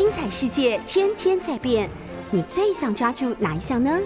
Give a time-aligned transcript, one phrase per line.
[0.00, 1.86] 精彩世界天天在变，
[2.30, 4.00] 你最想抓住哪一项呢？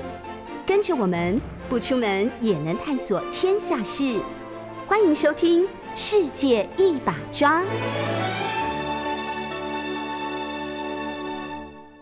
[0.66, 4.20] 跟着我们不出门也能探索天下事，
[4.88, 5.62] 欢迎收听
[5.94, 7.62] 《世界一把抓》。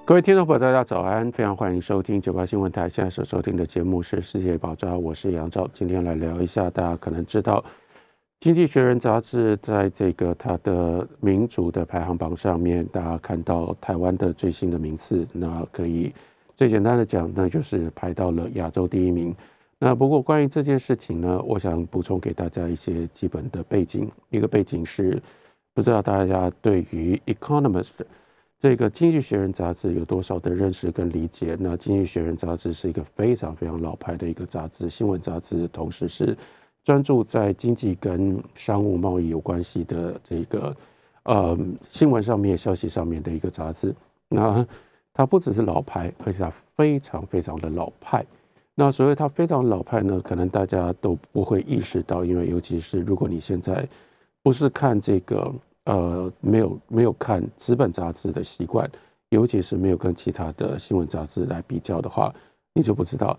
[0.06, 1.30] 各位听众朋友，大家早安！
[1.30, 5.68] 非常欢迎收听九八新闻台现在所收听的节目是《世界一把抓》，我是杨照。
[5.74, 7.60] 今天来聊一下，大家可能知道。
[8.42, 16.12] 《经济学人》杂志在这个它的民主的排行榜上面，大家看到台湾的最新的名次，那可以
[16.56, 19.32] 最简单的讲，那就是排到了亚洲第一名。
[19.78, 24.10] 那不过关于这件事情呢，我想补充给大家一些基本的背景。
[24.30, 25.22] 一个背景是，
[25.72, 27.82] 不知道大家对于《Economist》
[28.58, 31.56] 这个《经济学人》杂志有多少的认识跟理解？
[31.60, 36.36] 那《经济学人》杂志是一个非常非常老牌的一个杂志，新闻杂志，同时是。
[36.84, 40.76] 专注在经济跟商务贸易有关系的这个
[41.24, 41.58] 呃
[41.88, 43.94] 新闻上面、消息上面的一个杂志。
[44.28, 44.66] 那
[45.14, 48.24] 它不只是老牌，而且它非常非常的老派。
[48.74, 53.86] 那所谓它非常老派呢，可能大家都不会意识到，因为尤其是如果你现在
[54.42, 58.90] 不是看这个呃没有没有看资本杂志的习惯，
[59.28, 62.34] 尤其是没有跟其他的新闻杂志来比较的话，
[62.72, 63.38] 你就不知道。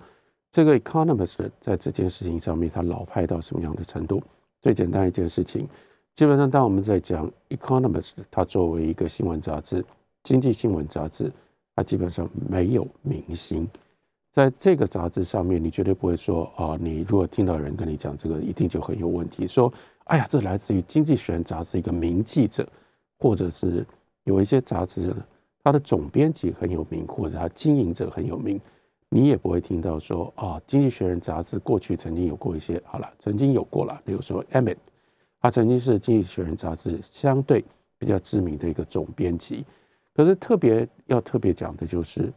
[0.53, 4.21] 这个 Economist 在这件事情上面，它老派到什么样的程度？
[4.61, 5.67] 最简单一件事情，
[6.13, 9.83] 基本上当我们在讲 Economist，它作为一个新闻杂志、
[10.21, 11.31] 经济新闻杂志，
[11.75, 13.67] 它基本上没有明星。
[14.31, 19.47] 在这个杂志上面，你绝对不会说啊，你如果听到人跟你讲这个，一定就很有问题。
[19.47, 22.63] 说，哎呀，这来自于《经济学人》杂志一个名记者，
[23.17, 23.83] 或者是
[24.25, 25.15] 有一些杂志，
[25.63, 28.61] 它的总编辑很有名，或者它经营者很有名。
[29.13, 34.77] 你也不会听到说啊，《经济学人》杂志过去曾经有过一些，好了，曾经有过了，比如说 Emmett，
[35.39, 37.63] 他曾经是《经济学人》杂志相对
[37.99, 39.63] 比较知名的一个总编辑。
[40.15, 42.21] 可是特别要特别讲的就是，《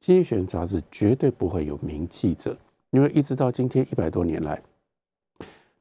[0.00, 2.56] 经济学人》杂志绝对不会有名记者，
[2.92, 4.58] 因为一直到今天一百多年来，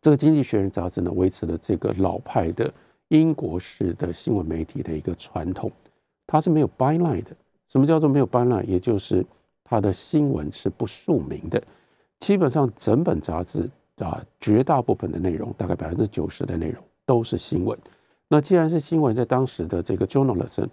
[0.02, 2.70] 这个《经济学人》杂志呢，维持了这个老派的
[3.08, 5.72] 英国式的新闻媒体的一个传统，
[6.28, 7.32] 它是没有 byline 的。
[7.70, 8.66] 什么叫做没有 byline？
[8.66, 9.26] 也就是
[9.72, 11.64] 它的新闻是不署名的，
[12.20, 17.80] 基本上整本杂志啊，绝大部分的内容，大概百分之九十的内容都是新闻。
[18.28, 20.68] 那既然是新闻，在当时的这个 journalism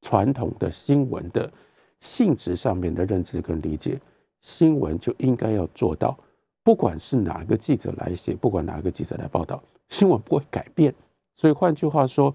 [0.00, 1.52] 传统的新闻的
[2.00, 4.00] 性质上面的认知跟理解，
[4.40, 6.18] 新闻就应该要做到，
[6.62, 10.94] 不管是哪个记者来写，不管哪个记者来报道，新闻不会改变。
[11.34, 12.34] 所以换句话说，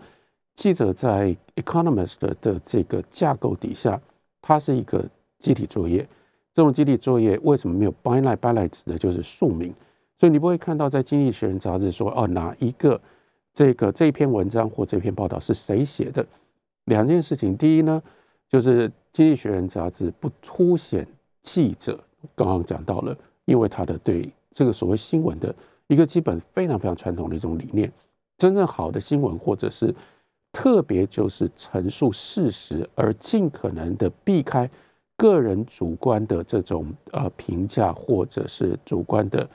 [0.53, 3.99] 记者在 Economist 的这个架构底下，
[4.39, 5.03] 它是一个。
[5.45, 5.99] 集体作业，
[6.55, 9.71] 这种集体作业为什么没有 byline byline 指的就是署名，
[10.17, 12.99] 所以你不会看到在《经济学人》杂志说哦哪一个
[13.53, 16.25] 这个这篇文章或这篇报道是谁写的。
[16.85, 18.01] 两件事情，第一呢，
[18.49, 21.07] 就是《经济学人》杂志不凸显
[21.43, 25.53] 记者，刚刚讲到了，因为他的对这个所谓新闻的
[25.85, 27.91] 一个基本非常非常传统的一种理念，
[28.39, 29.93] 真正好的新闻或者是
[30.51, 34.67] 特别就是陈述事实，而尽可能的避开。
[35.17, 39.49] 个人主观的这种呃评价，或者是主观的、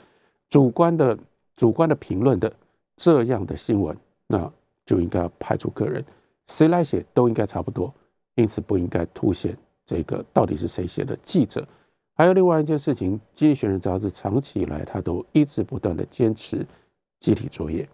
[0.49, 1.19] 主观的、
[1.57, 2.51] 主观的评论的
[2.97, 4.51] 这样的新闻，那
[4.87, 6.05] 就应该排除个人，
[6.47, 7.93] 谁来写都应该差不多，
[8.37, 11.15] 因此不应该凸显这个到底是谁写的。
[11.23, 11.67] 记者
[12.15, 16.67] 还有另外一件事情，《经济学人》杂志长期以来他都一直不断的坚持
[17.19, 17.87] 集体作业，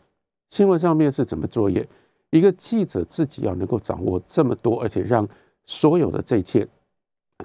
[0.50, 1.86] 新闻上面是怎么作业？
[2.30, 5.28] 一个记者自己要能够掌握这么多，而且让
[5.64, 6.66] 所有的这一切。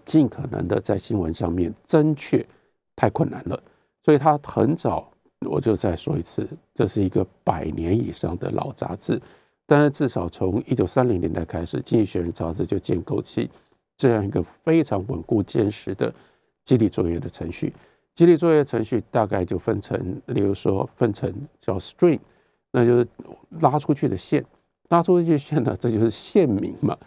[0.05, 2.45] 尽可能的在新闻上面正确，
[2.95, 3.61] 太困难了。
[4.03, 9.21] 所以他很早，我就再说一次，这是一个百年以上的老杂志。
[9.67, 13.49] 但是至少从一九三零年代开始，《经济学人》杂志就建构起
[13.95, 16.13] 这样一个非常稳固坚实的
[16.65, 17.73] 激励作业的程序。
[18.13, 22.19] 激励作业程序大概就分成，例如说分成叫 string，
[22.71, 23.07] 那就是
[23.61, 24.45] 拉出去的线，
[24.89, 26.97] 拉出去的线呢，这就是线名嘛。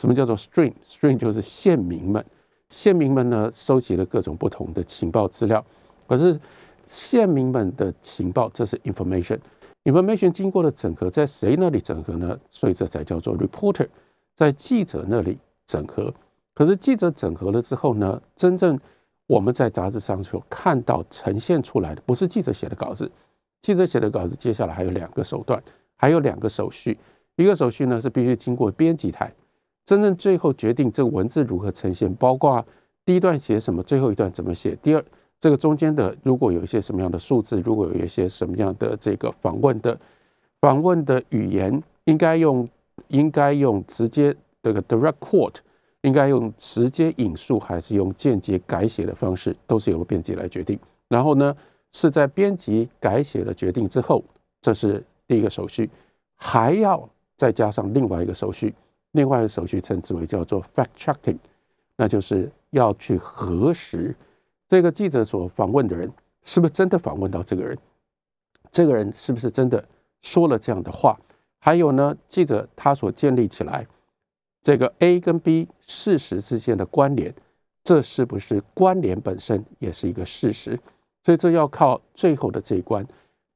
[0.00, 2.24] 什么叫做 string？string 就是县民们，
[2.70, 5.62] 县民们呢收集了各种不同的情报资料，
[6.08, 6.40] 可是
[6.86, 12.40] 县民们的情报这是 information，information 经过了整合，在谁那里整合呢？
[12.48, 13.86] 所以这才叫做 reporter，
[14.34, 15.36] 在记者那里
[15.66, 16.10] 整合。
[16.54, 18.80] 可是记者整合了之后呢，真正
[19.26, 23.10] 我们在杂志上所看到呈现出来的，不是记者写的稿子，
[23.60, 25.62] 记者写的稿子接下来还有两个手段，
[25.96, 26.96] 还有两个手续，
[27.36, 29.30] 一个手续呢是必须经过编辑台。
[29.84, 32.64] 真正最后决定这个文字如何呈现，包括
[33.04, 34.76] 第一段写什么，最后一段怎么写。
[34.82, 35.04] 第二，
[35.40, 39.98] 这个中间的如果有一些什么样的数字，如果有一些什么样的这个访问的
[40.60, 42.68] 访问的语言，应该用
[43.08, 45.56] 应该用直接这个 direct quote
[46.02, 50.78] 应该用直接引述还是用间接改写的方式，都是由编辑来决定。
[51.08, 51.56] 然后呢，
[51.92, 54.22] 是在编辑改写了决定之后，
[54.60, 55.90] 这是第一个手续，
[56.36, 58.74] 还要再加上另外一个手续，
[59.12, 61.38] 另外一个手续称之为叫做 fact checking，
[61.96, 64.14] 那就是要去核实
[64.68, 66.10] 这个记者所访问的人
[66.44, 67.76] 是不是真的访问到这个人，
[68.70, 69.84] 这个人是不是真的
[70.22, 71.18] 说了这样的话，
[71.58, 73.86] 还有呢，记者他所建立起来。
[74.62, 77.34] 这个 A 跟 B 事实之间的关联，
[77.82, 80.78] 这是不是关联本身也是一个事实？
[81.24, 83.06] 所以这要靠最后的这一关，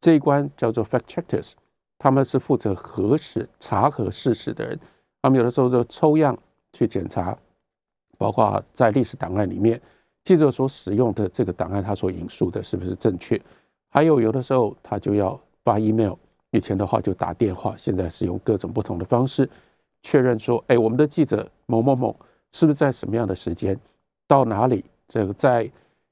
[0.00, 1.52] 这一关叫做 fact checkers，
[1.98, 4.80] 他们是负责核实、查核事实的人。
[5.24, 6.38] 他们有的时候就抽样
[6.74, 7.34] 去检查，
[8.18, 9.80] 包括在历史档案里面，
[10.22, 13.40] 记者所使用的这个档案，他所引述的是不是正确？
[13.88, 16.12] 还有有的时候他就要发 email，
[16.50, 19.48] 以前的话就打电话，现在是用各种不同的方式。
[20.02, 22.14] 确认说，哎，我们的记者某某某
[22.52, 23.74] 是不是在什么样的时间
[24.28, 24.84] 到哪里？
[25.08, 25.70] 这个在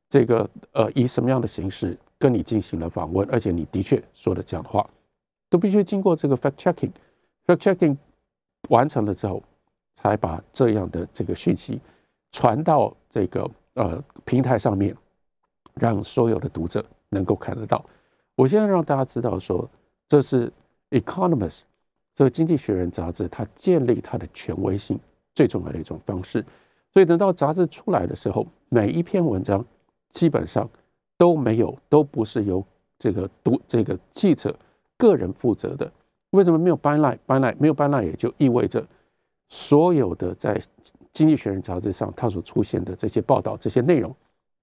[0.08, 3.28] 这个呃以什么样的形式跟你进行了访问？
[3.30, 4.88] 而且你的确说的这样的话，
[5.50, 6.92] 都必须经过这个 fact checking。
[7.46, 7.94] fact checking
[8.68, 9.42] 完成了之后，
[9.94, 11.80] 才把这样的这个讯息
[12.30, 14.96] 传到这个呃平台上面，
[15.74, 17.84] 让所有的读者能够看得到。
[18.34, 19.68] 我现在让大家知道说，
[20.08, 20.52] 这是
[20.90, 21.62] Economist。
[22.14, 25.00] 这个《经济学人》杂志，它建立它的权威性
[25.34, 26.44] 最重要的一种方式。
[26.92, 29.64] 所以等到杂志出来的时候，每一篇文章
[30.10, 30.68] 基本上
[31.16, 32.62] 都没有，都不是由
[32.98, 34.54] 这个读这个记者
[34.98, 35.90] 个人负责的。
[36.32, 38.86] 为什么没有 byline？byline 没有 byline，也就意味着
[39.48, 40.58] 所有的在
[41.12, 44.14] 《经济学人》杂志上它所出现的这些报道、这些内容，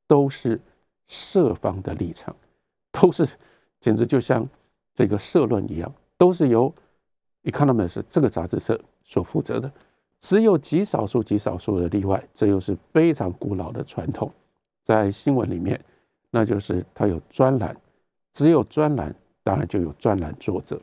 [0.06, 0.62] 都是
[1.08, 2.36] 社方的立场，
[2.92, 3.28] 都是
[3.80, 4.48] 简直就像
[4.94, 6.72] 这个社论一样，都是由。
[7.44, 9.72] Economist 这个杂志社所负责的，
[10.20, 14.30] 只有极少数、极少数的例外，这又是非常古老的传统。
[14.84, 15.80] 在新闻里面，
[16.30, 17.76] 那就是它有专栏，
[18.34, 20.80] 只有专栏，当然就有专栏作者。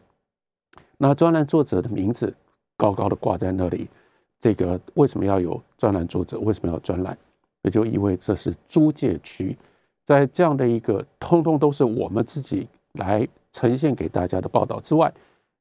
[0.98, 2.34] 那专栏作者的名字
[2.76, 3.88] 高高的挂在那里，
[4.40, 6.38] 这个为什么要有专栏作者？
[6.40, 7.16] 为什么要专栏？
[7.62, 9.56] 也就意味这是租界区，
[10.04, 15.12] 在这样的一个通通都是我们自己来呈现给大家的报道之外。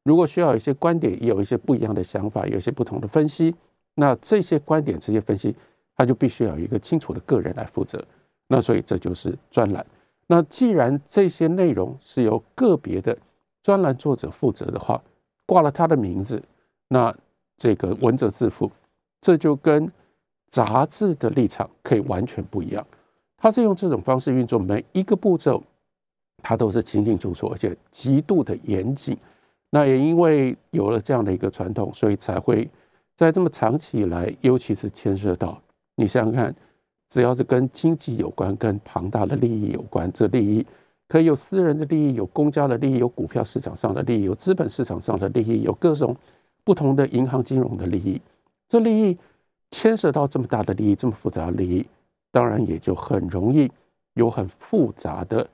[0.04, 3.56] 如果需要一些观点，也有一些不一样的想法，有一些不同的分析，
[3.96, 5.56] 那这些观点、这些分析，
[5.96, 8.06] 他就必须要有一个清楚的个人来负责。
[8.48, 9.84] 那所以这就是专栏。
[10.28, 13.18] 那既然这些内容是由个别的
[13.64, 15.02] 专栏作者负责的话，
[15.46, 16.42] 挂了他的名字，
[16.88, 17.16] 那
[17.58, 18.72] 这个文者自负，
[19.22, 19.92] 这就跟
[20.50, 22.86] 杂志的立场可以完全不一样。
[23.38, 25.62] 他是用这种方式运作，每一个步骤，
[26.42, 29.18] 他都是清清楚楚，而且极度的严谨。
[29.70, 32.70] 那也因为有了这样的一个传统，所以才会
[33.16, 35.62] 在这么长期以来，尤其是牵涉到
[35.96, 36.56] 你想想看，
[37.10, 40.66] 只要是跟经济有关、跟庞大的利益有关，这利益
[41.08, 46.16] 可以有私人的利益、有公家的利益、有股票市场上的利益、有资本市场上的利益、有各种
[46.64, 48.20] 不同的银行金融的利益，
[48.68, 49.18] 这利益
[49.70, 51.86] 牵涉到这么大的利益、这么复杂的利益，
[52.32, 53.72] 当然也就很容易
[54.16, 55.48] 有很复杂的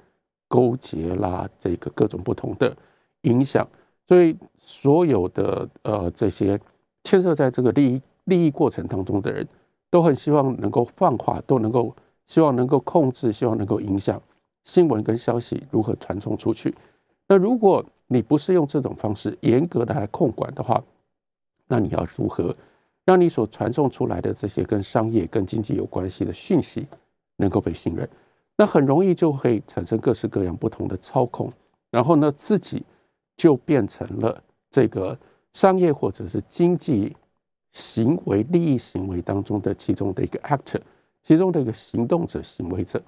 [0.48, 2.76] 勾结啦，这个各种不同的
[3.24, 3.68] 影响。
[4.08, 6.60] 所以，所有的呃这些
[7.04, 9.48] 牵涉在这个利益利益过程当中的人，
[9.90, 14.22] 都很希望能够放话，都能够希望能够控制，希望能够影响
[14.64, 16.74] 新闻跟消息如何传送出去。
[17.28, 20.84] 那如果你不是用这种方式严格的来控管的话，
[21.68, 22.56] 那你要如何
[23.06, 26.88] 让你所传送出来的这些跟商业、跟经济有关系的讯息
[27.38, 28.08] 能够被信任？
[28.58, 31.52] 那很容易就会产生各式各样不同的操控，
[31.92, 32.84] 然后呢自己。
[33.38, 35.18] 就变成了这个
[35.54, 37.16] 商业或者是经济
[37.72, 40.80] 行为、利益行为当中的其中的一个 actor，
[41.24, 43.02] 其中的一个行动者、行为者。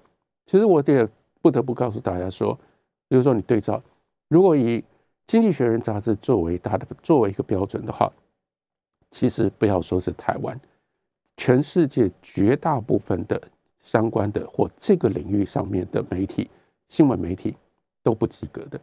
[0.48, 1.08] 其实我也
[1.44, 2.58] 不得不告诉大家说，
[3.10, 3.84] 比如说你对照，
[4.30, 4.80] 如果以
[5.28, 8.10] 《经济学人》杂志作为它的作为一个标准的话，
[9.12, 10.58] 其实不要说是台湾，
[11.36, 13.42] 全世界绝大部分的
[13.82, 16.50] 相关的或这个领域上面的媒体、
[16.88, 17.54] 新闻媒体
[18.02, 18.80] 都不及格的。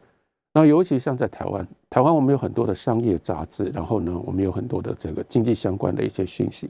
[0.52, 6.68] 那尤其像在台湾，台湾我们有很多的商业杂志，然后呢，我们有很多的这个经济相关的一些讯息。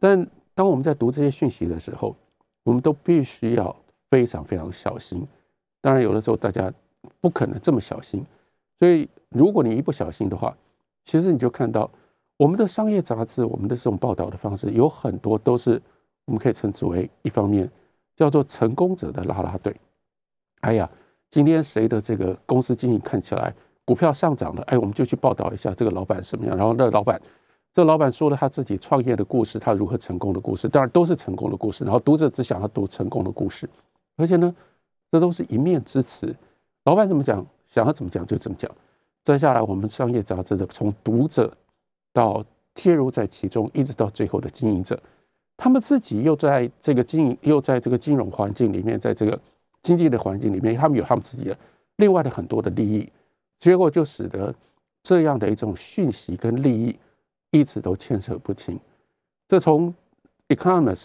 [0.00, 2.16] 但当我们在读这些讯息的时候，
[2.64, 3.76] 我们都必须要
[4.14, 5.26] 非常非常小心。
[5.80, 6.72] 当然，有的时候大家
[7.20, 8.24] 不可能这么小心，
[8.78, 10.56] 所以如果你一不小心的话，
[11.02, 11.90] 其实你就看到
[12.36, 15.82] 我们的商业杂志，我们的这种报道的方式有很多都是
[16.26, 17.68] 我们可以称之为一方面
[18.14, 19.74] 叫做成功者的拉拉队。
[20.60, 20.88] 哎呀。
[21.30, 23.52] 今天谁的这个公司经营看起来
[23.84, 24.62] 股票上涨了？
[24.68, 26.56] 哎，我们就去报道一下这个老板什么样。
[26.56, 27.20] 然后那老板
[27.72, 31.82] 这老板说了他自己创业的故事，他如何成功的故事，当然都是成功的故事。
[31.82, 33.68] 然后读者只想要读成功的故事，
[34.16, 34.54] 而且呢，
[35.10, 36.34] 这都是一面之词。
[36.84, 38.70] 老板怎么讲，想要怎么讲就怎么讲。
[39.22, 41.56] 接下来，我们商业杂志的从读者
[42.12, 42.44] 到
[42.74, 45.00] 介入在其中，一直到最后的经营者，
[45.56, 49.38] 他们自己又在这个经营，又在这个金融环境里面，在这个
[49.82, 51.58] 经济的环境里面，他们有他们自己的
[51.96, 53.10] 另外的很多的利益，
[53.58, 54.54] 结果就使得
[55.02, 56.96] 这样的一种讯息跟利益。
[57.50, 58.76] 一直都牵扯不清。
[59.46, 59.94] 这从
[60.56, 61.04] 《Economist》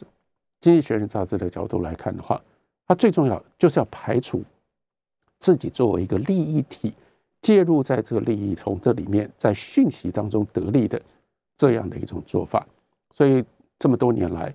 [0.60, 2.42] 经济学人杂志的角度来看的话，
[2.90, 4.44] 它最重要就是要排除
[5.38, 6.92] 自己作为一个利益体
[7.40, 11.00] 介入在这个利益从这里面在讯息当中得利的
[11.56, 12.68] 这样的一种做法。
[13.14, 13.46] 所以
[13.78, 14.54] 这么多年来，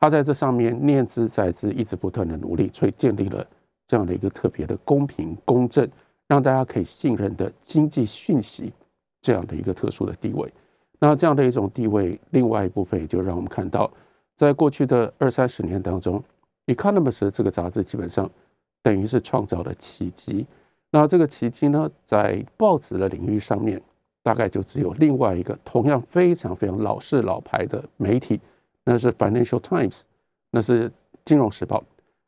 [0.00, 3.46] 他在这上面念兹在兹，一直不断的努力，所以建立了
[3.86, 5.86] 这样的一个特别的公平公正，
[6.26, 8.72] 让大家可以信任的经济讯息
[9.20, 10.50] 这样的一个特殊的地位。
[10.98, 13.90] 那这样的一种地位，另外一部分也就让我们看到，
[14.36, 16.18] 在过去的二三十年当中，
[16.66, 18.30] 《Economist》这个杂志基本上
[18.82, 20.46] 等于是创造了奇迹。
[20.90, 23.80] 那这个奇迹呢，在报纸的领域上面，
[24.22, 28.40] 大概就只有另外一个同样非常非常老式老牌的媒体，
[28.84, 30.00] 那是《Financial Times》，
[30.50, 30.88] 那是
[31.24, 31.78] 《金融时报》，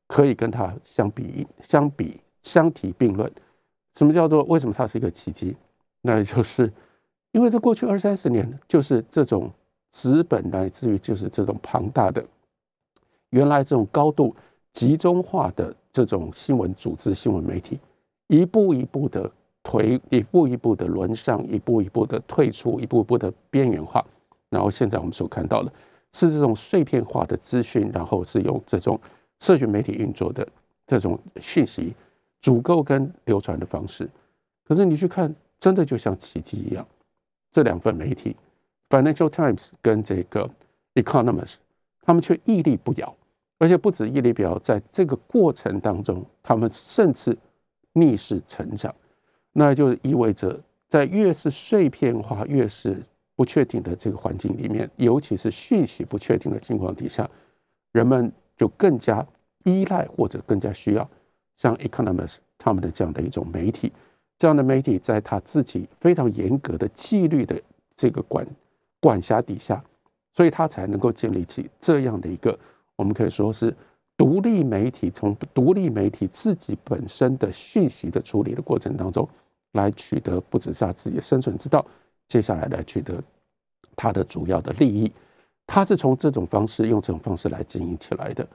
[0.07, 3.31] 可以跟它相比、相比、相提并论。
[3.95, 5.57] 什么叫做为什么它是一个奇迹？
[6.03, 6.73] 那就是。
[7.33, 9.51] 因为这过去二三十年，就是这种
[9.91, 12.25] 资本乃至于就是这种庞大的，
[13.31, 14.35] 原来这种高度
[14.73, 17.79] 集中化的这种新闻组织、新闻媒体，
[18.29, 19.31] 一步一步的
[19.63, 24.05] 推，一步一步的沦丧，一步一步的退出，一步一步的边缘化。
[24.51, 25.73] 然后现在我们所看到的，
[26.13, 28.99] 是这种碎片化的资讯，然后是用这种
[29.41, 30.47] 社群媒体运作的
[30.87, 31.93] 这种讯息
[32.41, 34.09] 足够跟流传的方式。
[34.65, 36.87] 可是你去看，真的就像奇迹一样。
[37.51, 38.37] 这两份媒体，
[38.97, 40.49] 《Financial Times》跟这个
[41.03, 41.55] 《Economist》，
[42.07, 43.13] 他们却屹立不摇，
[43.59, 47.37] 而且不止屹立不摇，在这个过程当中，他们甚至
[47.95, 48.95] 逆势成长。
[49.53, 53.03] 那就意味着，在越是碎片化、越是
[53.35, 57.29] 不确定的这个环境里面，尤其是讯息不确定的情况底下，
[57.91, 59.27] 人们就更加
[59.65, 61.11] 依赖或者更加需要
[61.57, 63.93] 像《Economist》他们的这样的一种媒体。
[64.39, 67.61] 这样的媒体，在他自己非常严格的纪律的
[67.97, 68.47] 这个管
[69.01, 69.83] 管辖底下，
[70.37, 72.57] 所以他才能够建立起这样的一个，
[72.95, 73.75] 我们可以说是
[74.17, 79.29] 独立媒体，从独立媒体自己本身的讯息的处理的过程当中，
[79.73, 81.85] 来取得不只是他自己的生存之道，
[82.29, 83.21] 接下来来取得
[83.97, 85.11] 他的主要的利益。
[85.67, 88.47] 他是从这种方式，用这种方式来经营起来的。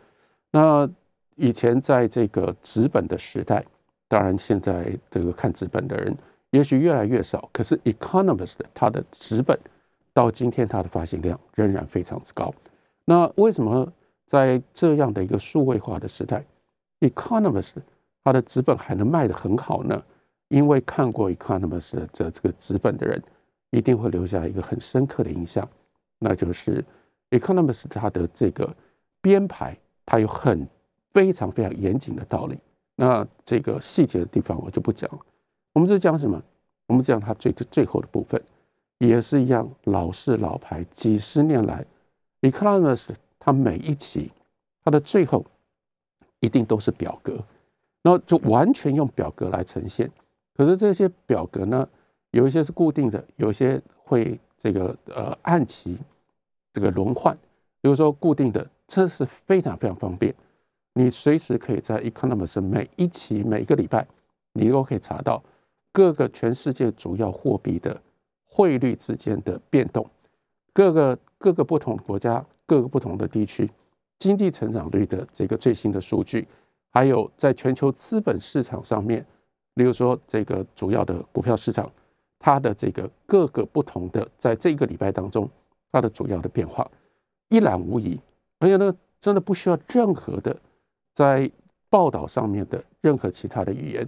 [0.52, 0.90] 那
[1.36, 3.66] 以前在这个纸本的时代。
[4.08, 6.14] 当然，现在这个看纸本的人
[6.50, 9.58] 也许越来越少，可是《Economist》它的纸本
[10.13, 12.53] 到今天它的发行量仍然非常之高。
[13.06, 13.91] 那为什么
[14.25, 16.46] 在这样的一个数位化的时代，
[17.10, 17.74] 《Economist》
[18.24, 20.01] 它的纸本还能卖得很好呢？
[20.50, 23.22] 因为看过《Economist》的这个纸本的人，
[23.70, 25.68] 一定会留下一个很深刻的印象，
[26.20, 26.86] 那就是
[27.39, 28.75] 《Economist》它的这个
[29.22, 30.68] 编排，它有很
[31.13, 32.58] 非常非常严谨的道理。
[32.96, 35.20] 那这个细节的地方我就不讲了，
[35.74, 36.41] 我们是讲什么？
[36.88, 38.41] 我们讲它最最后的部分，
[39.08, 41.84] 也是一样老式老牌，几十年来
[42.41, 44.31] ，Economist 它每一期
[44.84, 45.43] 它的最后
[46.39, 47.43] 一定都是表格，
[48.03, 50.08] 然后就完全用表格来呈现。
[50.55, 51.89] 可是这些表格呢，
[52.29, 55.98] 有一些是固定的，有一些会这个呃按期
[56.72, 57.36] 这个轮换。
[57.81, 60.31] 比如说固定的，这是非常非常方便。
[60.93, 64.05] 你随时可以在《Economist》每一期每一个礼拜，
[64.53, 65.41] 你都可以查到
[65.91, 68.00] 各个全世界主要货币的
[68.53, 70.05] 汇率之间的变动，
[70.74, 73.70] 各个各个不同国家、各个不同的地区
[74.20, 76.46] 经济成长率的这个最新的数据，
[76.91, 79.25] 还有在全球资本市场上面，
[79.75, 81.89] 例如说这个主要的股票市场，
[82.38, 85.50] 它的这个各个不同的在这个礼拜当中，
[85.91, 86.86] 它的主要的变化
[87.48, 88.20] 一览无遗，
[88.60, 90.55] 而且呢，真的不需要任何的。
[91.13, 91.51] 在
[91.89, 94.08] 报道上面的任何其他的语言，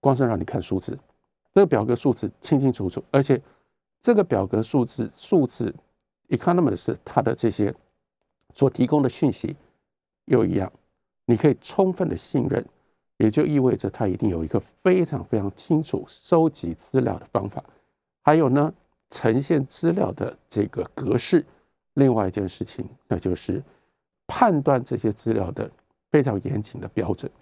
[0.00, 0.98] 光是让你看数字，
[1.54, 3.40] 这个表格数字清清楚楚，而且
[4.02, 5.74] 这个表格数字数字
[6.28, 7.74] ，Economist 它的这些
[8.52, 9.56] 所提供的讯息
[10.26, 10.70] 又一样，
[11.24, 12.62] 你可以充分的信任，
[13.16, 17.64] 也就意味着它一定有一个非常非常清楚收集资料的方法，
[18.20, 18.74] 还有呢，
[19.08, 21.46] 呈现资料的这个格式。
[21.94, 23.62] 另外一件事情，那就是
[24.26, 25.70] 判断这些资料的。
[26.12, 27.32] 非常严谨的标准，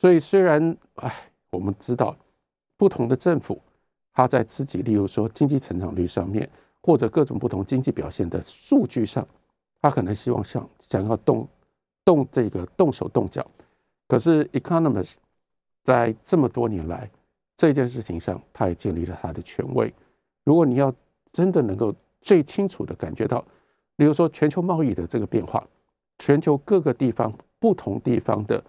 [0.00, 2.16] 所以虽然哎，我们知道
[2.76, 3.62] 不同的政府，
[4.18, 6.50] 他在自己，例如说经济成长率上面，
[6.82, 9.24] 或者各种不同经济表现的数据上，
[9.80, 11.46] 他可能希望想想要动
[12.04, 13.48] 动这个动手动脚。
[14.08, 15.14] 可是 Economist
[15.84, 17.08] 在这么多年来
[17.56, 19.94] 这件事情上，他也建立了他的权威。
[20.42, 20.92] 如果你要
[21.30, 23.44] 真的能够最清楚的感觉到，
[23.94, 25.64] 比如说全球贸易的这个变化，
[26.18, 28.60] 全球各个地方不同地方的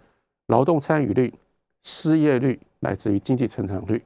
[0.45, 1.33] 劳动参与率、
[1.81, 3.99] 失业率，乃至于经济成长率，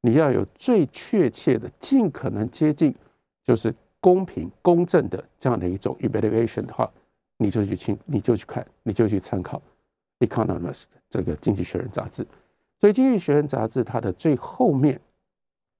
[0.00, 2.94] 你要有最确切的、尽可能接近。
[3.42, 6.88] 就是公平公正的这样的一种 evaluation 的话，
[7.36, 9.60] 你就去听，你就去看，你就去参考
[10.26, 12.24] 《Economist》这个《经济学人》杂志。
[12.78, 15.00] 所以，《经济学人》杂志它的最后面，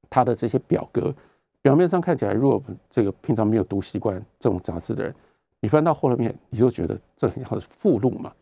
[0.08, 1.14] 它的这些表格，
[1.62, 5.14] 表面上看起来，如果这个平常没有读习惯这种杂志的人，
[5.60, 8.32] 你翻到后面，你就觉得这很像是附录嘛。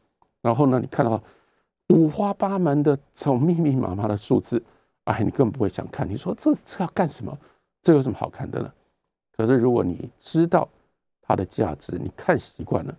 [0.41, 1.23] 然后呢，你看到
[1.89, 4.63] 五花八门的这种密密麻麻的数字，
[5.09, 6.09] 哎，你根本不会想看。
[6.09, 7.37] 你说这这要干什么？
[7.83, 8.71] 这有什么好看的呢？
[9.35, 10.69] 可是，如果你知道
[11.23, 12.95] 它的价值，你看习惯了，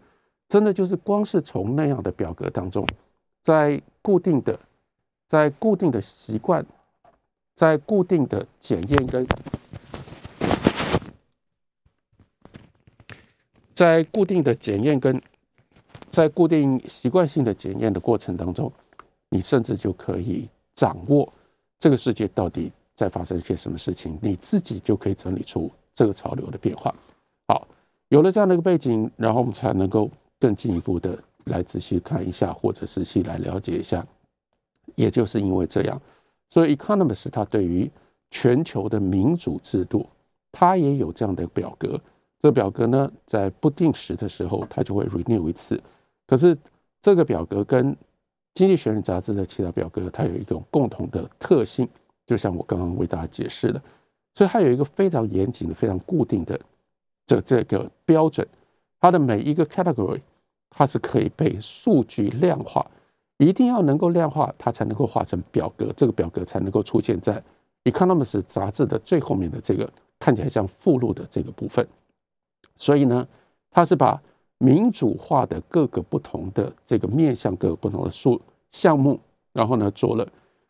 [0.47, 2.87] 真的就是光是从那样的表格当中，
[3.43, 4.59] 在固定的、
[5.27, 6.65] 在固定的习惯、
[7.55, 9.27] 在固定的检验跟
[13.75, 15.21] 在固定的检验跟
[16.09, 18.71] 在固定习惯性的检验的过程当中，
[19.29, 21.31] 你甚至就可以掌握
[21.79, 25.71] 这个世界到底在发生些什么事情，你自己就可以整理出。
[25.95, 26.95] 这个潮流的变化，
[27.49, 27.67] 好，
[28.07, 30.09] 有了这样的一个背景，然后我们才能够
[30.39, 34.05] 更进一步的来仔细看一下，或者仔细来了解一下。
[34.95, 36.01] 也就是因为这样，
[36.47, 37.91] 所以《Economist》它对于
[38.31, 40.07] 全球的民主制度，
[40.53, 41.99] 它也有这样的表格。
[42.39, 45.81] 这表格呢，在不定时的时候，它就会 renew 一次。
[46.25, 46.57] 可是
[47.01, 47.93] 这个表格跟
[48.53, 51.87] 《经济学人》杂志的其他表格，它有一种共同的特性，
[52.25, 53.81] 就像我刚刚为大家解释的。
[54.35, 56.59] 所以它有一个非常严谨的、非常固定的
[57.25, 58.47] 这这个标准，
[58.99, 60.21] 它的每一个 category
[60.69, 62.85] 它是可以被数据量化，
[63.37, 67.41] 一定要能够量化，它才能够画成表格，这个表格才能够出现在
[67.85, 71.85] Economist 杂志的最后面的这个看起来像附录的这个部分。
[72.75, 73.27] 所以呢，
[73.71, 74.21] 它是把
[74.59, 79.19] 民主化的各个不同的这个面向、各个不同的数项目，
[79.51, 80.27] 然后呢做了。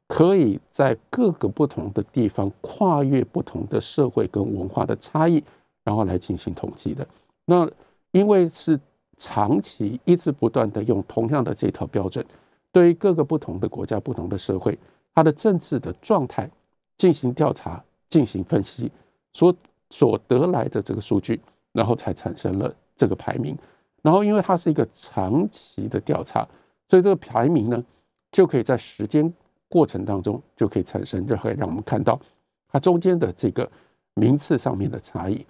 [0.08, 5.44] 可以在各个不同的地方跨越不同的社会跟文化的差异，
[5.84, 7.08] 然后来进行统计的。
[7.46, 7.70] 那
[8.10, 8.80] 因为是
[9.18, 12.26] 长期一直不断的用同样的这套标准，
[12.72, 14.76] 对于各个不同的国家、不同的社会，
[15.14, 16.50] 它的政治的状态
[16.98, 18.92] 进行调查、进行分析，
[19.34, 19.56] 所
[19.92, 21.40] 所得来的这个数据，
[21.72, 23.56] 然后才产生了这个排名。
[24.02, 26.48] 然后因为它是一个长期的调查，
[26.88, 27.84] 所以这个排名呢，
[28.32, 29.34] 就可以在时间。
[29.72, 32.20] 过程当中就可以产生，就会让我们看到
[32.68, 33.72] 它中间的这个
[34.16, 35.46] 名次上面的差异，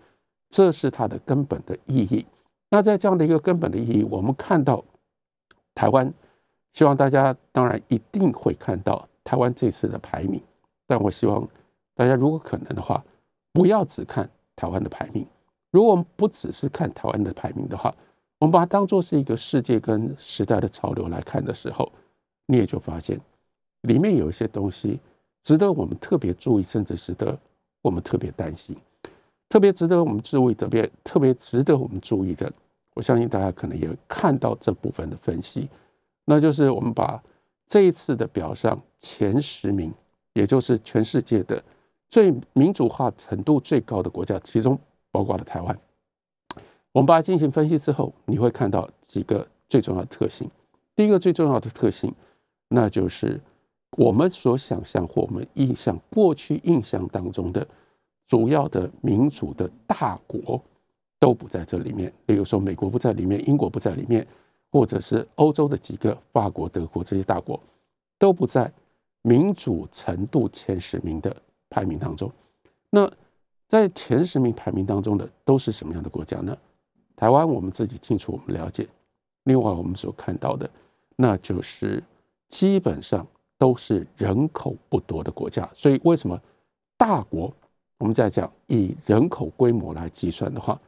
[0.49, 2.25] 这是它的根本的意义。
[2.69, 4.83] 那在这样的一个根本的意义，我们看到
[5.73, 6.13] 台湾，
[6.73, 10.41] 希望大家当然一定会看到台湾这次的排名，
[10.85, 11.47] 但我希望
[11.95, 13.01] 大家如果可能的话，
[13.53, 15.25] 不要只看台湾的排名。
[15.71, 17.95] 如果我们不只是看台湾的排名的话，
[18.39, 21.91] 我们把它当做是一个世界跟时代的潮流来看的时候，
[22.47, 23.19] 你也就发现。
[23.81, 24.99] 里面有一些东西
[25.43, 27.37] 值得我们特别注意，甚至值得
[27.81, 28.75] 我们特别担心，
[29.47, 32.51] 特别值得我们注意，特别特别值得我们注意的。
[32.95, 35.69] 我相信大家可能也看到这部分的分析，
[36.25, 37.21] 那就是我们把
[37.67, 39.93] 这一次的表上前十名，
[40.33, 41.63] 也就是全世界的
[42.09, 44.77] 最民主化程度最高的国家，其中
[45.11, 45.79] 包括了台湾。
[46.91, 50.49] 我们把它进行分析之后，你会看到几个最重要的特性。
[50.95, 52.13] 第一个最重要的特性，
[52.67, 53.39] 那就是。
[53.97, 57.67] 我们所想象或我们印象过去印象当中的
[58.27, 60.61] 主要的民主的大国
[61.19, 64.25] 都不在这里面，比如说美国不在里面，英国不在里面，
[64.71, 67.59] 或者是欧洲的几个法国、德国这些大国
[68.19, 68.71] 都不在
[69.23, 71.35] 民主程度前十名的
[71.67, 72.31] 排名当中。
[72.91, 73.11] 那
[73.67, 76.55] 在前十名排名当中的都是什么样的国家呢？
[77.19, 78.87] 台湾我们自己清楚，我们了解。
[79.43, 80.69] 另外我们所看到的，
[81.17, 82.01] 那就是
[82.47, 83.27] 基本上。
[83.59, 86.41] 都是人口不多的国家，所以为什么
[86.97, 87.53] 大国？
[87.97, 90.79] 我们在讲以人口规模来计算的话，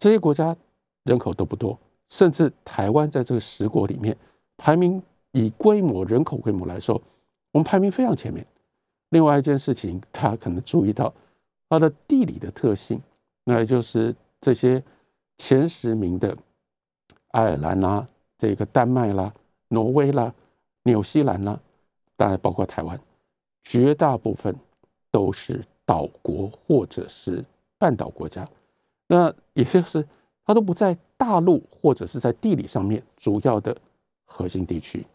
[0.00, 0.56] 这些国家
[1.04, 4.16] 人口都不多，甚至台湾在这个十国里面
[4.56, 7.00] 排名以规模人口规模来说，
[7.52, 8.44] 我们排名非常前面。
[9.10, 11.14] 另外一件事情，大家可能注意到
[11.68, 13.00] 它的地理的特性，
[13.44, 14.82] 那就是这些
[15.38, 16.36] 前十名的
[17.30, 19.32] 爱尔兰啦、这个丹麦啦、
[19.68, 20.34] 挪威啦、
[20.82, 21.58] 纽西兰啦。
[22.16, 23.00] 当然，包括台湾，
[23.62, 24.54] 绝大部分
[25.10, 27.44] 都是岛国或者是
[27.78, 28.44] 半岛国家。
[29.06, 30.06] 那也就是
[30.44, 33.76] 它都不在大陆或者是在地理上面主要的
[34.24, 35.06] 核心地区。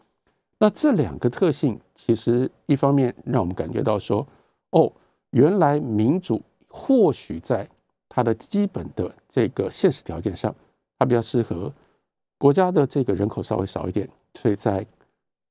[0.58, 4.26] 那这两个特性，其实一方面让我们感觉到说，
[4.70, 4.90] 哦，
[5.30, 7.68] 原来民主或许在
[8.14, 10.54] 它的基本的这个现实条件上，
[11.00, 11.72] 它比较适合
[12.38, 14.86] 国家的这个人口稍微少一点，所以在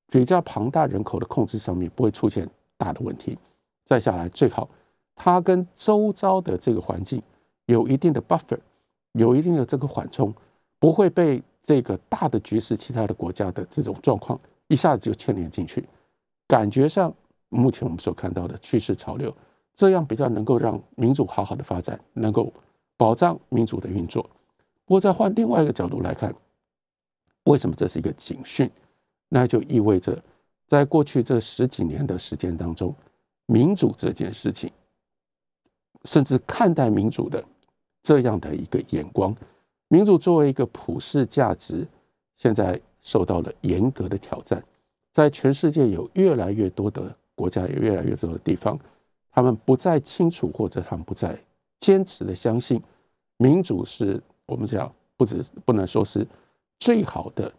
[0.08, 3.38] 比较庞大人口的控制上面不会出现大的问题。
[3.84, 4.70] 再下来，最好
[5.14, 7.22] 它跟周遭的这个环境
[7.66, 8.60] 有一定的 buffer，
[9.12, 10.34] 有一定的这个缓冲，
[10.80, 14.40] 不会被这个大的局势、其他的国家的这种状况。
[14.70, 15.86] 一下子就牵连进去，
[16.48, 17.14] 感觉上
[17.50, 19.36] 目前我们所看到的趋势潮流，
[19.76, 22.52] 这样比较能够让民主好好的发展，能够
[22.98, 24.24] 保障民主的运作。
[24.86, 26.34] 不过再换另外一个角度来看，
[27.46, 28.70] 为什么这是一个警讯？
[29.30, 30.22] 那就意味着，
[30.68, 32.94] 在过去这十几年的时间当中，
[33.46, 34.72] 民主这件事情，
[36.06, 37.44] 甚至看待民主的
[38.02, 39.36] 这样的一个眼光，
[39.88, 41.88] 民主作为一个普世价值，
[42.36, 42.80] 现在。
[43.06, 44.64] 受到了严格的挑战，
[45.12, 48.80] 在全世界有越来越多的国家，有越来越多的地方，
[49.34, 51.38] 他们不再清楚，或者他们不再
[51.80, 52.82] 坚持的相信，
[53.38, 56.26] 民主是我们讲不止不能说是
[56.80, 57.52] 最好的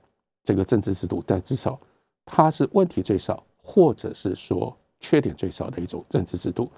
[0.43, 1.79] 这个政治制度，但至少
[2.25, 6.71] 它是问题最少，或者是说缺点最少的一种政治制度。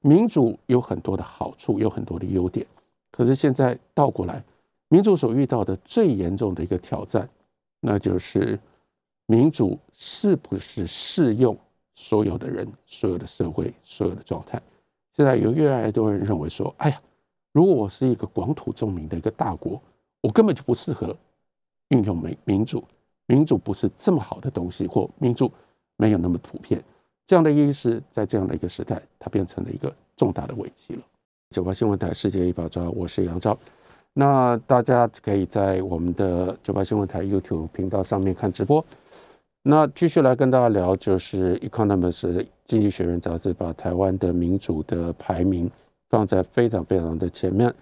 [0.00, 2.66] 民主有很多的好处，有很多的优点，
[3.12, 4.42] 可是现在倒过来，
[4.88, 7.28] 民主所遇到的最严重的一个挑战。
[7.82, 8.58] 那就是
[9.26, 11.56] 民主是不是适用
[12.00, 14.58] 所有的人、所有的社会、所有的状态？
[15.12, 16.98] 现在有越来越多人认为说：“哎呀，
[17.52, 19.78] 如果我是一个广土重民的一个大国，
[20.22, 21.14] 我根本就不适合
[21.88, 22.82] 运用民民主，
[23.26, 25.52] 民主不是这么好的东西，或民主
[25.98, 26.82] 没有那么普遍。”
[27.26, 31.02] 这样的意识在这样的一个时代，它变成了一个重大的危机了。
[31.50, 33.58] 九八新闻台世界一把抓，我是杨照。
[34.14, 38.82] 那大家可以在我们的九八新闻台 YouTube 频道上面看直播。
[39.62, 42.26] 那继续来跟大家聊，就是《Economist》
[42.64, 45.70] 经济学人杂志把台湾的民主的排名
[46.08, 47.72] 放在非常非常的前面，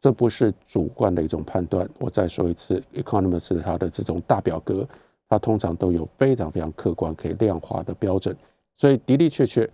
[0.00, 1.88] 这不是主观的一种判断。
[1.98, 4.88] 我再说一次，《Economist》它的这种大表格，
[5.28, 8.36] 它通常都有非常非常客观可以量化的标准，
[8.76, 9.68] 所以的的确确，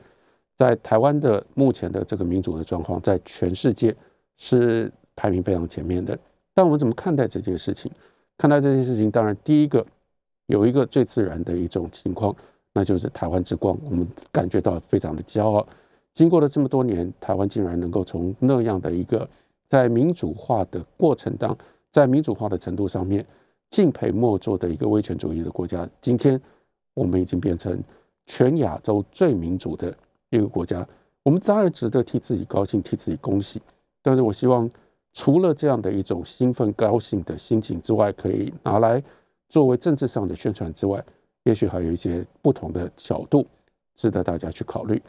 [0.57, 3.95] 在台湾的目前的这个民主的状况，在全世界
[4.37, 4.91] 是。
[5.15, 6.19] 排名非常前面的，
[6.55, 7.93] 但我们怎么看待这件事情？
[8.39, 9.87] 看待这件事情，当然第一个
[10.47, 12.35] 有一个最自然的一种情况，
[12.73, 13.77] 那就是台湾之光。
[13.85, 15.67] 我们感觉到非常的骄傲。
[16.13, 19.29] 经过了这么多年，台湾竟然能够从那样的一个
[19.69, 21.57] 在民主化的过程当，
[21.91, 23.25] 在民主化的程度上面
[23.71, 26.41] 敬佩莫做的一个威权主义的国家，今天
[26.95, 27.83] 我们已经变成
[28.27, 29.95] 全亚洲最民主的
[30.31, 30.87] 一个国家。
[31.23, 33.61] 我们当然值得替自己高兴，替自己恭喜。
[34.03, 34.71] 但是我希望。
[35.15, 39.03] 除了这样的一种兴奋、高兴的心情之外，可以拿来
[39.53, 41.05] 作为政治上的宣传之外，
[41.43, 43.47] 也许还有一些不同的角度
[43.95, 45.01] 值得大家去考虑。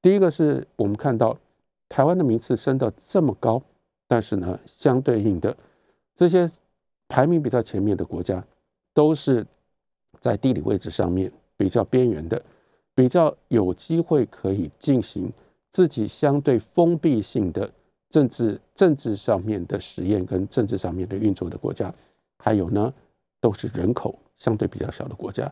[0.00, 1.36] 第一个是我们看到
[1.88, 3.60] 台湾的名次升到这么高，
[4.06, 5.56] 但是呢，相对应的
[6.14, 6.48] 这些
[7.08, 8.40] 排名比较前面的国家，
[8.94, 9.44] 都是
[10.20, 12.40] 在地理位置上面比较边缘的，
[12.94, 15.32] 比较有机会可以进行
[15.72, 17.68] 自己相对封闭性的。
[18.08, 21.92] 政治政治上面的实验跟政治上面的运作的国家，
[22.38, 22.92] 还有呢，
[23.40, 25.50] 都是人口相对比较小的国家，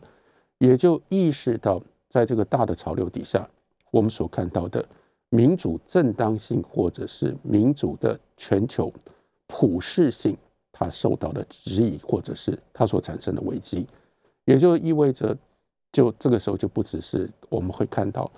[0.57, 3.47] 也就意识到，在这个大的潮流底下，
[3.91, 4.87] 我们所看到的
[5.29, 8.93] 民主正当性或者是民主的全球
[9.47, 10.37] 普世性，
[10.71, 13.87] 它受到的质疑，或者是它所产生的危机，
[14.45, 15.37] 也就意味着，
[15.91, 18.31] 就这个时候就不只是我们会看到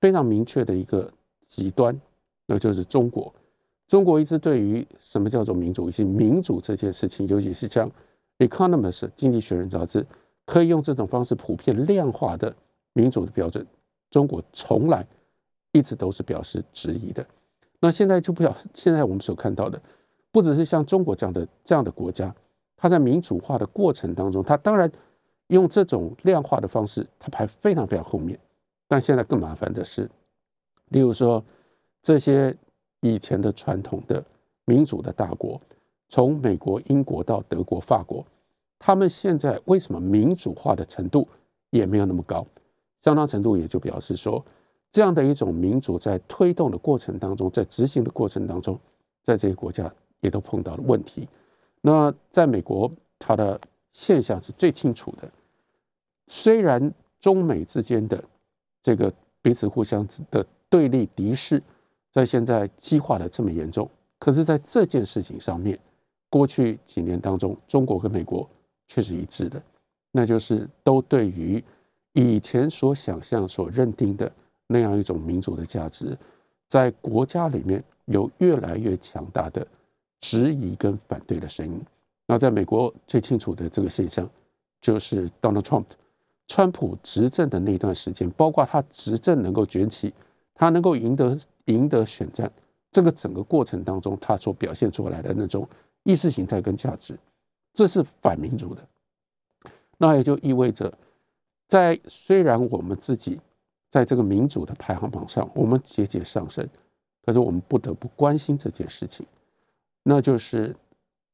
[0.00, 1.10] 非常明确的一个
[1.46, 1.98] 极端，
[2.46, 3.32] 那就是中国。
[3.86, 7.88] 中国一直对于什么叫做民主以及民主这件事情，尤其是像
[8.38, 10.04] 《Economist》经济学人杂志
[10.44, 12.54] 可以用这种方式普遍量化的
[12.92, 13.66] 民主的标准，
[14.10, 15.06] 中国从来
[15.72, 17.24] 一直都是表示质疑的。
[17.80, 19.80] 那现在就不要，现在我们所看到的，
[20.30, 22.34] 不只是像中国这样的这样的国家，
[22.76, 24.90] 它在民主化的过程当中，它当然
[25.48, 28.38] 用这种量化的方式，它排非常非常后面。
[28.88, 30.10] 但现在更麻烦的是，
[30.88, 31.44] 例如说
[32.02, 32.56] 这些。
[33.06, 34.24] 以前的传统的
[34.64, 35.60] 民主的大国，
[36.14, 38.24] 从美国、英国到德国、法国，
[38.78, 41.26] 他们现在为什么民主化的程度
[41.70, 42.46] 也没有那么高？
[43.02, 44.40] 相当程度也就表示说，
[44.92, 48.78] 这样的一种民主在推动的过程当中，在执行的过程当中，
[49.24, 51.28] 在这些国家也都碰到了问题。
[51.80, 53.60] 那在美国，它的
[53.92, 55.28] 现象是最清楚的。
[56.28, 58.22] 虽然中美之间的
[58.80, 61.60] 这个彼此互相的对立敌视。
[62.12, 65.76] 在现在激化的这么严重，可是，在这件事情上面，
[66.34, 68.44] 过去几年当中，中国跟美国
[68.88, 69.62] 却是一致的，
[70.10, 71.62] 那就是都对于
[72.12, 74.28] 以前所想象、所认定的
[74.66, 76.18] 那样一种民主的价值，
[76.66, 79.64] 在国家里面有越来越强大的
[80.22, 81.80] 质疑跟反对的声音。
[82.26, 84.28] 那在美国最清楚的这个现象，
[84.80, 85.86] 就是 Donald Trump，
[86.48, 90.12] 川普执政的那段时间，包括他执政能够崛起，
[90.52, 92.50] 他能够赢得赢得选战，
[92.90, 95.68] 这个整个过程当中，他所表现出来的那种
[96.04, 97.18] 意识形态跟价值，
[97.72, 98.86] 这是反民主的。
[99.98, 100.96] 那也就意味着，
[101.66, 103.40] 在虽然我们自己
[103.90, 106.68] 在这个民主的排行榜上，我们节节上升，
[107.24, 109.26] 可是我们不得不关心这件事情，
[110.04, 110.74] 那就是。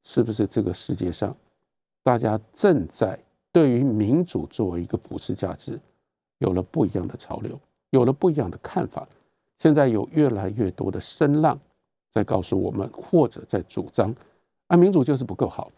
[0.02, 1.36] 是不是这个世界上，
[2.02, 5.78] 大家正在对于民主作为一个普世价值，
[6.38, 9.06] 有了不一样的潮流，有了不一样的看法？
[9.58, 11.60] 现在有越来越多的声浪
[12.10, 14.14] 在告诉我们，或者在主张，
[14.70, 15.68] 啊，民主就是不够好，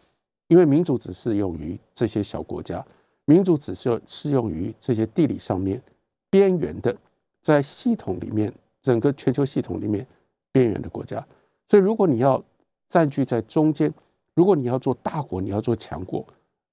[0.48, 2.84] 因为民主只适用于这些小国家，
[3.24, 5.82] 民主只是适用于这些地理上面
[6.28, 6.94] 边缘的，
[7.40, 8.52] 在系统里面，
[8.82, 10.06] 整个全球系统里面
[10.52, 11.26] 边缘的国家。
[11.70, 12.44] 所以，如果你要
[12.86, 13.90] 占据在中间，
[14.34, 16.22] 如果你要做大国，你要做强国，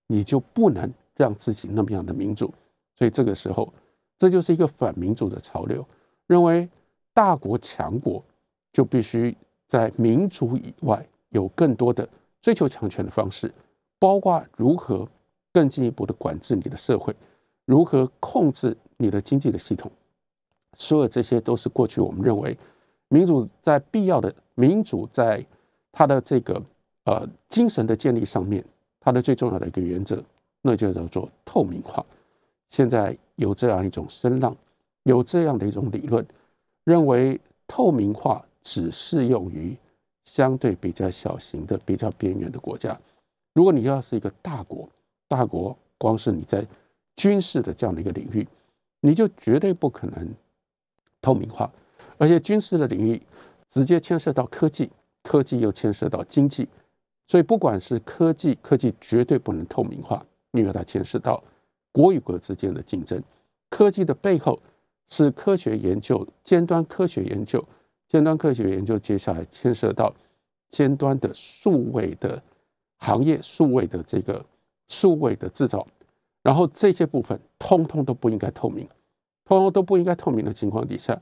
[0.06, 2.54] 你就不能让自己那么样的民主。
[2.98, 3.74] 所以这个时候，
[4.18, 5.88] 这就是一个反民主的潮流，
[6.28, 6.68] 认为
[7.14, 8.22] 大国强国
[8.74, 9.34] 就必须
[9.68, 12.08] 在民主以外有更多的
[12.42, 13.54] 追求强权的方式，
[13.98, 15.08] 包括如何
[15.54, 17.16] 更进一步的管制你的社会，
[17.66, 19.92] 如何控制你的经济的系统。
[20.74, 22.58] 所有这些都是过去我们认为
[23.08, 25.46] 民主在必要的民主在
[25.92, 26.62] 它的这个。
[27.06, 28.64] 呃，精神的建立上面，
[29.00, 30.24] 它的最重要的一个原则，
[30.62, 32.06] 那就叫做透明化。
[32.68, 34.56] 现在有这样一种声浪，
[35.04, 36.24] 有这样的一种理论，
[36.84, 39.76] 认为透明化只适用于
[40.32, 42.98] 相对比较小型的、比较边缘的国家。
[43.54, 44.88] 如果你要是一个大国，
[45.28, 46.64] 大国光是你在
[47.16, 48.48] 军事的这样的一个领域，
[49.02, 50.28] 你就绝对不可能
[51.20, 51.72] 透明化，
[52.20, 53.20] 而且军事的领域
[53.70, 54.90] 直接牵涉到科技，
[55.24, 56.70] 科技又牵涉到经济。
[57.28, 61.44] 所以，不管是科技，科技绝对不能透明化，因为它牵涉到
[61.92, 63.22] 国与国之间的竞争。
[63.70, 64.60] 科技的背后
[65.10, 67.64] 是科学研究、尖端科学研究、
[68.10, 70.14] 尖端科学研究，接下来牵涉到
[70.70, 72.42] 尖端的数位的
[72.98, 74.46] 行业、数位的这个
[74.90, 75.86] 数位的制造，
[76.44, 78.86] 然后这些部分通通都不应该透明，
[79.46, 81.18] 通通都不应该透明的情况底下，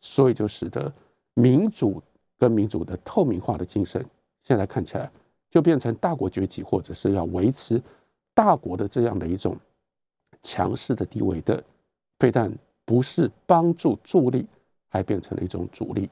[0.00, 0.90] 所以就使得
[1.34, 2.02] 民主
[2.38, 4.02] 跟民主的透明化的精神，
[4.42, 5.10] 现在看起来。
[5.52, 7.82] 就变成大国崛起，或者是要维持
[8.34, 9.56] 大国的这样的一种
[10.42, 11.60] 强势的地位的，
[12.20, 14.46] 非但不是帮助助力，
[14.88, 16.08] 还变成了一种阻力。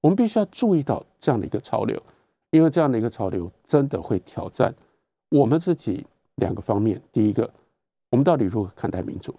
[0.00, 2.00] 我们必须要注意到这样的一个潮流，
[2.50, 4.74] 因为这样的一个潮流真的会挑战
[5.30, 6.06] 我们自己
[6.36, 7.00] 两个方面。
[7.12, 7.50] 第一个，
[8.10, 9.34] 我们到底如何看待民主？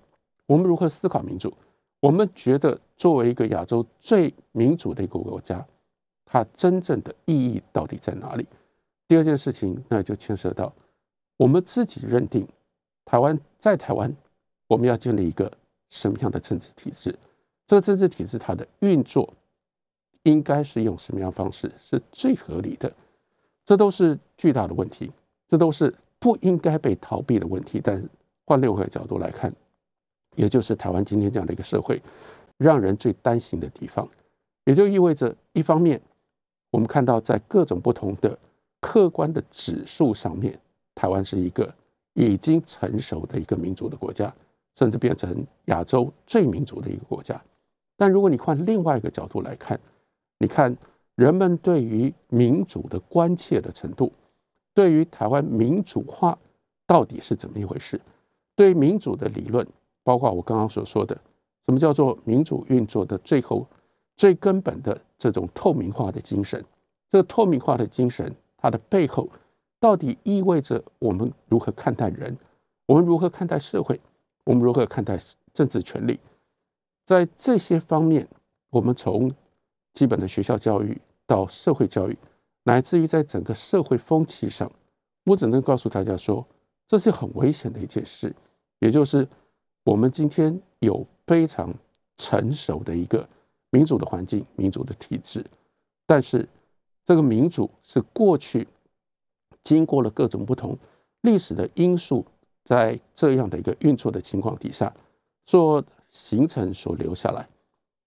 [0.46, 1.54] 我们如何思考民主？
[2.02, 5.66] 我们觉得作为一个亚洲最民主的一个国家，
[6.26, 8.46] 它真正的意义到底在哪里？
[9.08, 10.72] 第二件事情，那就牵涉到
[11.38, 12.48] 我们自己认定，
[13.06, 14.16] 台湾在台湾，
[14.68, 15.52] 我们要建立一个
[15.90, 17.18] 什么样的政治体制？
[17.66, 19.34] 这个政治体制它的运作
[20.24, 22.92] 应该是用什么样方式是最合理的？
[23.66, 25.12] 这都是巨大的问题，
[25.48, 27.80] 这都是不应该被逃避的问题。
[27.84, 28.08] 但是
[28.46, 29.54] 换另外一个角度来看，
[30.36, 32.02] 也就是台湾今天这样的一个社会，
[32.58, 34.08] 让人最担心的地方，
[34.66, 36.02] 也就意味着一方面，
[36.72, 38.38] 我们看到在各种不同的。
[38.82, 40.58] 客观的指数上面，
[40.96, 41.70] 台湾是一个
[42.14, 44.34] 已经成熟的一个民主的国家，
[44.78, 47.44] 甚至变成亚洲最民主的一个国家。
[47.98, 49.78] 但如果你换另外一个角度来看，
[50.40, 50.76] 你看
[51.16, 54.12] 人们对于民主的关切的程度，
[54.74, 56.38] 对于台湾民主化
[56.88, 58.02] 到底是怎么一回事？
[58.56, 59.68] 对民主的理论，
[60.04, 61.16] 包括我刚刚所说的，
[61.66, 63.68] 什么叫做民主运作的最后
[64.18, 66.64] 最根本的这种透明化的精神？
[67.10, 68.36] 这个透明化的精神。
[68.62, 69.30] 它的背后
[69.80, 72.38] 到底意味着我们如何看待人？
[72.86, 73.98] 我们如何看待社会？
[74.44, 75.18] 我们如何看待
[75.54, 76.20] 政治权利？
[77.06, 78.28] 在这些方面，
[78.70, 79.32] 我们从
[79.94, 82.18] 基本的学校教育到社会教育，
[82.64, 84.72] 乃至于在整个社会风气上，
[85.24, 86.46] 我只能告诉大家说，
[86.88, 88.36] 这是很危险的一件事。
[88.80, 89.28] 也就是
[89.84, 91.74] 我们今天有非常
[92.18, 93.28] 成熟的一个
[93.70, 95.46] 民主的环境、民主的体制，
[96.06, 96.48] 但是。
[97.06, 98.68] 这个民主是过去
[99.64, 100.78] 经过了各种不同
[101.22, 102.24] 历史的因素，
[102.64, 104.94] 在这样的一个运作的情况底下
[105.48, 107.50] 所形成、所留下来。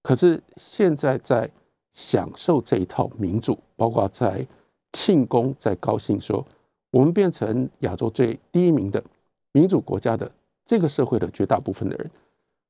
[0.04, 1.50] 可是现在在
[1.94, 4.46] 享受这一套民主，包括在
[4.92, 6.46] 庆功、在高兴，说
[6.90, 9.02] 我们变成亚洲最第一名的
[9.52, 10.30] 民主国家的
[10.64, 12.10] 这个社会的绝大部分的人，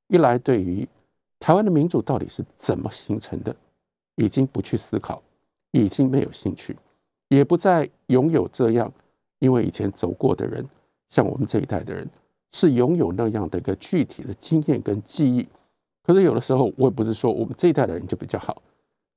[0.08, 0.88] 一来对于
[1.38, 3.54] 台湾的民主到底是怎么形成的，
[4.16, 5.22] 已经不去思考，
[5.72, 6.76] 已经没有兴趣，
[7.28, 8.92] 也不再拥有这样，
[9.38, 10.64] 因为以前走过的人，
[11.08, 12.08] 像我们这一代的人，
[12.52, 15.48] 是拥有那样的一个具体的经验跟记忆。
[16.04, 18.62] 可是有的时候，我也不是说我们这一代的人就比较好，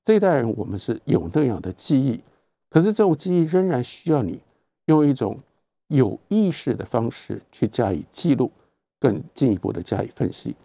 [0.06, 2.22] 这一代人我们是有那样的记忆，
[2.70, 4.40] 可是这种记忆仍然需要你
[4.86, 5.40] 用一种
[5.88, 8.52] 有意识的方式去加以记录，
[9.00, 10.56] 更进一步的加以分析。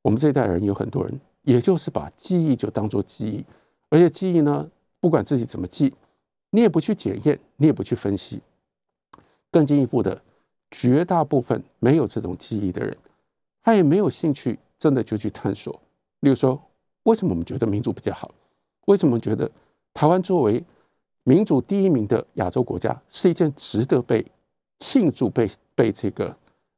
[0.00, 3.44] 我们这一代人有很多人，也就是把记忆就当做记忆，
[3.88, 5.92] 而且记忆呢，不管自己怎么记，
[6.50, 8.40] 你也不去检验，你也不去分析。
[9.50, 10.22] 更进一步的，
[10.70, 12.96] 绝大部分没有这种记忆的人，
[13.62, 14.58] 他也没有兴趣。
[14.76, 15.80] 真的就去探索，
[16.20, 16.60] 例如说，
[17.04, 18.30] 为什么我们觉得民主比较好？
[18.86, 19.50] 为什么觉得
[19.92, 20.62] 台湾作为
[21.22, 24.24] 民主第一名的亚洲国家是一件值得被
[24.78, 26.36] 庆祝、被被这个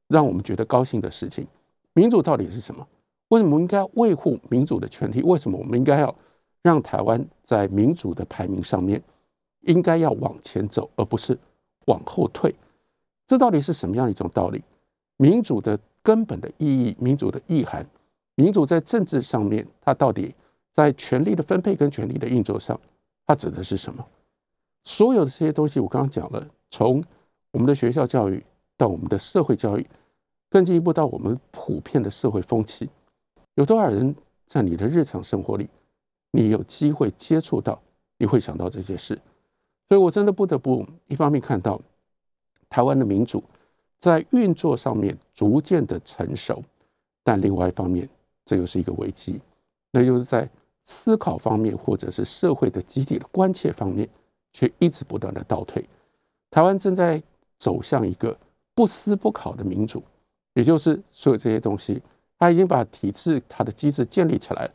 [0.08, 1.46] 让我们觉得高兴的事情？
[1.92, 2.86] 民主到底是什么？
[3.28, 5.22] 为什么应该维护民主的权利？
[5.22, 6.14] 为什么我们应该要
[6.62, 9.02] 让台湾在民主的排名上面
[9.62, 11.36] 应该要往前走，而不是
[11.86, 12.54] 往后退？
[13.26, 14.62] 这到底是什么样的一种道理？
[15.16, 17.84] 民主的根本的意义，民主的意涵。
[18.36, 20.34] 民主在政治上面，它到底
[20.76, 22.78] 在权力的分配跟权力的运作上，
[23.26, 24.06] 它指的是什么？
[24.84, 27.02] 所有的这些东西，我刚刚讲了，从
[27.50, 28.44] 我们的学校教育
[28.76, 29.86] 到我们的社会教育，
[30.50, 32.90] 更进一步到我们普遍的社会风气，
[33.54, 34.14] 有多少人
[34.46, 35.66] 在你的日常生活里，
[36.30, 37.80] 你有机会接触到，
[38.18, 39.18] 你会想到这些事？
[39.88, 41.80] 所以我真的不得不一方面看到
[42.68, 43.42] 台湾的民主
[43.98, 46.62] 在运作上面逐渐的成熟，
[47.24, 48.06] 但另外一方面。
[48.48, 49.40] 这又是一个危机，
[49.90, 50.48] 那就是在
[50.86, 54.08] 思考方面，或者是社会的集体的关切方面，
[54.54, 55.86] 却一直不断的倒退。
[56.50, 57.22] 台湾正在
[57.58, 58.34] 走向一个
[58.74, 60.02] 不思不考的民主，
[60.54, 62.00] 也就是所有这些东西，
[62.38, 64.70] 他已经把体制、它的机制建立起来了。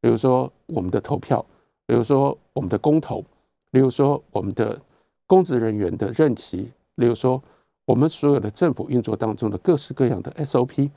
[0.00, 1.44] 比如说我们的投票，
[1.86, 3.24] 比如说我们的公投，
[3.70, 4.78] 比如说我们的
[5.26, 7.42] 公职人员的任期，比如说
[7.86, 10.90] 我们所有的政府运作当中的各式各样的 SOP，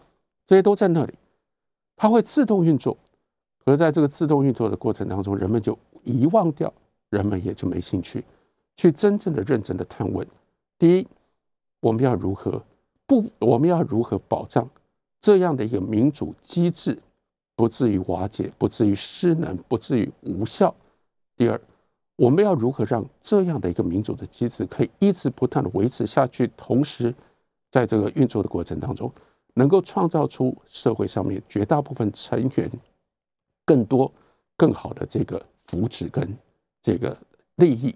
[0.46, 1.14] 这些都在那里。
[1.96, 2.98] 它会自动运作，
[3.68, 6.74] 而在这个自动运作的过程当中，人们就遗忘掉，
[7.10, 8.24] 人们也就没兴趣
[8.78, 10.26] 去真正的、认真的探问。
[10.80, 11.06] 第一，
[11.82, 12.64] 我们要如何
[13.06, 13.30] 不？
[13.40, 14.66] 我们要如何保障
[15.20, 16.98] 这样的一个民主机制
[17.58, 20.74] 不至于瓦解、不至于失能、不至于无效？
[21.36, 21.60] 第二，
[22.16, 26.50] 我们要如何让这样的一个民主的机制可以一直不断的维持下去？
[26.56, 27.14] 同时，
[27.70, 29.12] 在这个运作的过程当中。
[29.58, 32.72] 能够创造出社会上面绝大部分成员
[33.68, 34.12] 更多、
[34.56, 36.34] 更好的这个福祉跟
[36.82, 37.16] 这个
[37.58, 37.94] 利益，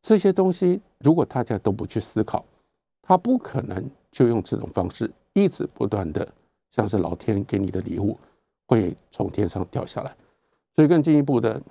[0.00, 2.44] 这些东西如果大家都不去思考，
[3.02, 6.26] 他不可能就用这种方式一直不断的，
[6.70, 8.18] 像是老天给你的礼物
[8.66, 10.16] 会从天上掉下来。
[10.74, 11.62] 所以更进一步的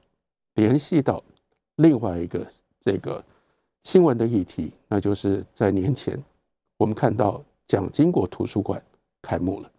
[0.53, 1.23] 联系到
[1.77, 2.45] 另外一个
[2.80, 3.23] 这个
[3.84, 6.21] 新闻的议题，那就是在年前
[6.77, 8.80] 我们看到蒋经国图书馆。
[9.19, 9.69] 开幕了。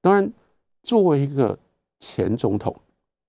[0.00, 0.32] 当然，
[0.84, 1.58] 作为一个
[2.00, 2.74] 前总统，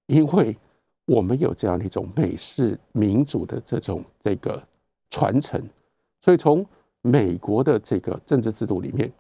[0.07, 0.57] 因为
[1.05, 4.62] 我们有这样的一种美式民主的这种这个
[5.10, 5.62] 传承，
[6.21, 6.65] 所以从
[7.01, 9.12] 美国的这个政治制度里面，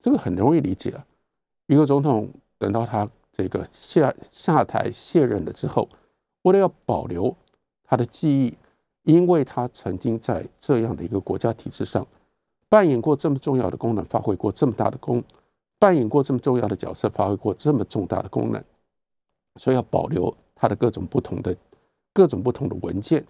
[0.00, 1.06] 这个很容易理解啊。
[1.66, 5.88] 一个总统等到他这个下下台卸任了之后，
[6.42, 7.34] 为了要保留
[7.84, 8.54] 他的记忆，
[9.04, 12.06] 因为他曾经在这样的一个国家体制上
[12.68, 15.22] 扮演过这么重要的功能，发挥过这么大的功。
[15.78, 18.62] 扮演过这么重要的角色，发挥过这么重大的功能，
[19.60, 21.54] 所以要保留它的各种不同的、
[22.14, 23.22] 各种不同的文件，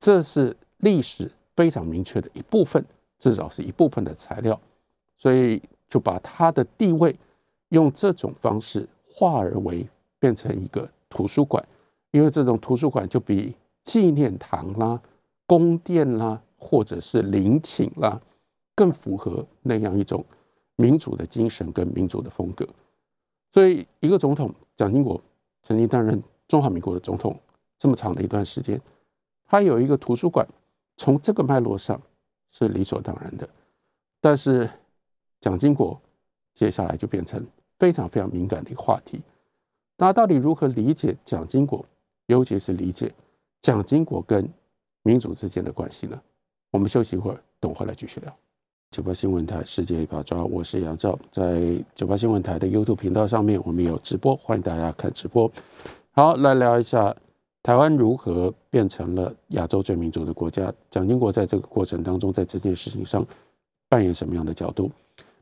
[0.00, 2.84] 这是历史非常明确的一部分，
[3.20, 4.60] 至少是一部分的材料，
[5.16, 7.14] 所以就把它的地位
[7.68, 9.86] 用这种方式化而为
[10.18, 11.64] 变成一个图书馆，
[12.10, 13.54] 因为这种图书馆就比
[13.84, 15.00] 纪念堂啦、
[15.46, 18.20] 宫殿啦，或者是陵寝啦，
[18.74, 20.24] 更符合那样一种。
[20.80, 22.64] 民主的精神跟民主的风格，
[23.52, 25.20] 所以一个总统蒋经国
[25.62, 27.38] 曾经担任中华民国的总统
[27.78, 28.80] 这么长的一段时间，
[29.46, 30.46] 他有一个图书馆，
[30.96, 32.00] 从这个脉络上
[32.50, 33.48] 是理所当然的。
[34.20, 34.68] 但是
[35.40, 36.00] 蒋经国
[36.54, 37.46] 接下来就变成
[37.78, 39.20] 非常非常敏感的一个话题。
[39.96, 41.84] 那到底如何理解蒋经国，
[42.26, 43.14] 尤其是理解
[43.62, 44.48] 蒋经国跟
[45.02, 46.20] 民主之间的关系呢？
[46.70, 48.36] 我们休息一会儿，等会儿来继续聊。
[48.90, 55.50] 九八新闻台世界一把抓，我是杨照，在九八新闻台的 YouTube 频道上面，我们有直播，欢迎大家看直播。
[56.12, 57.14] 好，来聊一下
[57.62, 60.72] 台湾如何变成了亚洲最民主的国家？
[60.90, 63.24] 蒋经国在这个过程当中，在这件事情上
[63.90, 64.90] 扮演什么样的角度，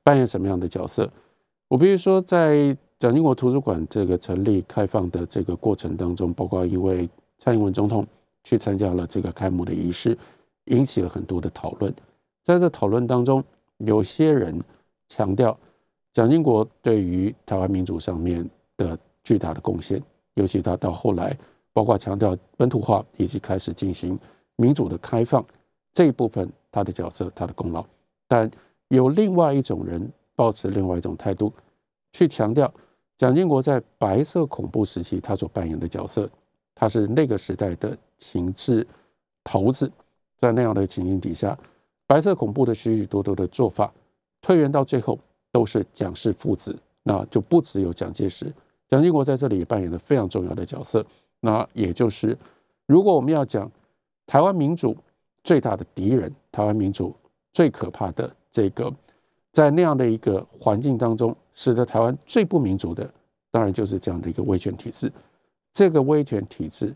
[0.02, 1.08] 扮演什么样的角色？
[1.68, 8.04] 我比如说，在蒋经国图书馆这个成立开放的这个过程当中，包括因为蔡英文总统
[8.42, 10.18] 去参加了这个开幕的仪式，
[10.64, 11.94] 引起了很多的讨论。
[12.46, 13.42] 在这讨论当中，
[13.78, 14.62] 有些人
[15.08, 15.58] 强调
[16.12, 20.00] 蒋经国对于台湾民主上面的巨大的贡献，
[20.34, 21.36] 尤其他到后来。
[21.72, 24.18] 包括强调本土化以及开始进行
[24.54, 25.44] 民主的开放
[25.92, 27.84] 这一部分，他的角色、他的功劳。
[28.26, 28.50] 但
[28.88, 31.52] 有另外一种人抱持另外一种态度，
[32.14, 32.72] 去强调
[33.18, 36.26] 蒋经国在白色恐怖时期他所扮演的角色，
[36.74, 38.86] 他是那个时代的情治
[39.42, 39.90] 头子。
[40.38, 41.58] 在那样的情形底下，
[42.06, 43.92] 白色恐怖的许许多多的做法，
[44.40, 45.18] 推源到最后
[45.50, 48.52] 都是蒋氏父子，那就不只有蒋介石，
[48.88, 51.04] 蒋经国在这里也扮演了非常重要的角色。
[51.40, 52.36] 那也就是，
[52.86, 53.70] 如果我们要讲
[54.26, 54.96] 台湾民主
[55.44, 57.14] 最大的敌人，台湾民主
[57.52, 58.92] 最可怕的这个，
[59.52, 63.08] 在那样的一个环境当中，使得台湾最不民主的，
[63.50, 65.12] 当然就是这样的一个威权体制。
[65.72, 66.94] 这个威权体制，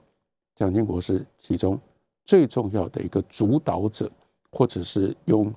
[0.56, 1.78] 蒋经国是其中
[2.24, 4.08] 最重要的一个主导者，
[4.52, 5.52] 或者是用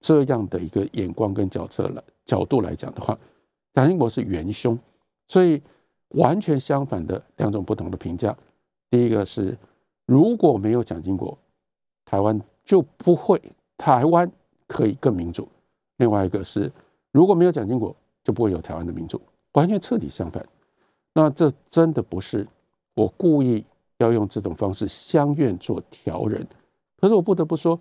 [0.00, 3.18] 这样的一个眼光跟角色来角度来讲的话，
[3.74, 4.78] 蒋经国是元凶，
[5.28, 5.62] 所以。
[6.10, 8.34] 完全相反的两种不同的评价。
[8.88, 9.58] 第一个是，
[10.06, 11.36] 如果没有蒋经国，
[12.04, 13.42] 台湾就不会
[13.76, 14.30] 台湾
[14.68, 15.42] 可以更民主；
[15.96, 16.70] 另外一个是，
[17.10, 19.20] 如果没有蒋经国，就不会有台湾的民主。
[19.54, 20.46] 完全彻底相反。
[21.12, 22.46] 那这真的不是
[22.94, 23.64] 我故意
[23.98, 26.46] 要用这种方式相愿做调人。
[26.98, 27.78] 可是我不得不说，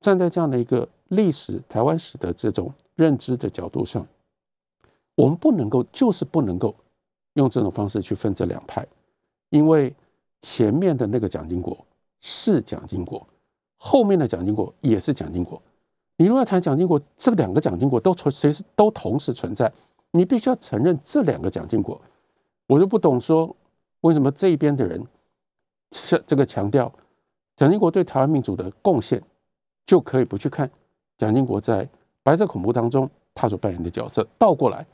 [0.00, 4.06] 站在这样的一个历史台湾史的这种认知的角度上，
[5.14, 6.74] 我们不能够，就是不能够。
[7.34, 8.86] 用这种方式去分这两派，
[9.50, 9.94] 因为
[10.40, 11.76] 前面的那个蒋经国
[12.22, 13.28] 是蒋经国，
[13.76, 15.60] 后面的蒋经国也是蒋经国。
[16.16, 19.70] 你如果谈蒋经国，这两个蒋经国都存，随时都同时存在，
[20.12, 22.00] 你必须要承认这两个蒋经国。
[22.66, 23.54] 我就不懂说
[24.00, 25.04] 为什么这一边的人
[25.92, 26.90] 是这个强调
[27.54, 29.22] 蒋经国对台湾民主的贡献，
[29.86, 30.70] 就可以不去看
[31.16, 31.88] 蒋经国在
[32.22, 34.86] 白色恐怖当中他所扮演的角色，倒过来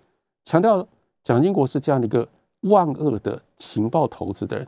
[0.45, 0.87] 强调。
[1.25, 2.29] 蒋经国是这样的一个
[2.63, 4.67] 万恶的情报头子的人，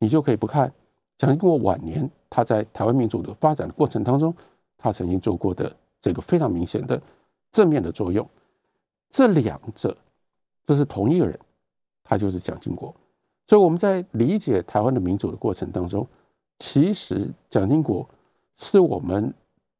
[0.00, 0.72] 你就可以不看
[1.16, 4.34] 蒋经国晚年他在台湾民主的发展的过程当中，
[4.76, 7.00] 他曾经做过的这个非常明显的
[7.52, 8.28] 正面的作用。
[9.10, 9.96] 这两者
[10.66, 11.38] 这是同一个人，
[12.02, 12.92] 他就是蒋经国。
[13.46, 16.04] 所以我们在理解台湾的民主的过程当中，
[16.58, 18.04] 其实蒋经国
[18.56, 19.32] 是我们，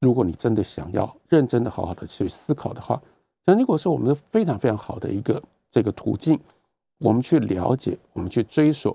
[0.02, 3.00] 如果你真的想要认真的好好的去思考的话，
[3.46, 5.42] 蒋经国是我们非常非常好的一个。
[5.70, 6.38] 这个途径，
[6.98, 8.94] 我们去了解，我们去追索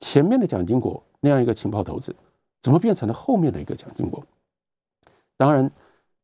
[0.00, 2.12] 前面的蒋经国那样一个情报头子，
[2.60, 4.20] 怎么变成了后面的一个蒋经国？
[5.36, 5.70] 当然，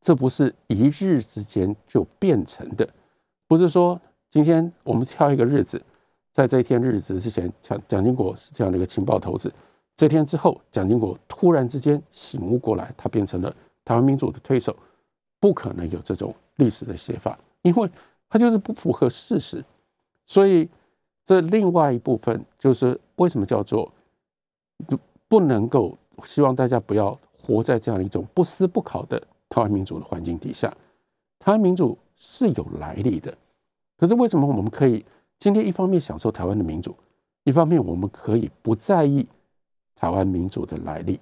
[0.01, 2.89] 这不是一日之间就变成的，
[3.47, 4.01] 不是说
[4.31, 5.81] 今天我们挑一个日子，
[6.33, 9.53] 在这一天日子之前，蒋蒋经国是这样的一个情报头子，
[9.95, 13.55] 这天之后，蒋经国突然之间醒悟过来，他变成了
[13.89, 14.77] 台湾民主的推手，
[15.41, 17.91] 不可能有这种历史的写法，因为。
[18.31, 19.65] 它就是不符合事实，
[20.27, 20.69] 所以
[21.25, 23.91] 这另外一部分就是为什么叫做
[24.87, 29.19] 不不能够希望大家不要活在这样一种不思不考的
[29.49, 30.69] 台湾民主的环境底下。
[31.39, 33.35] 台湾民主是有来历的，
[33.97, 35.03] 可是为什么我们可以
[35.39, 36.95] 今天一方面享受台湾的民主，
[37.45, 39.27] 一方面我们可以不在意
[39.95, 41.19] 台湾民主的来历？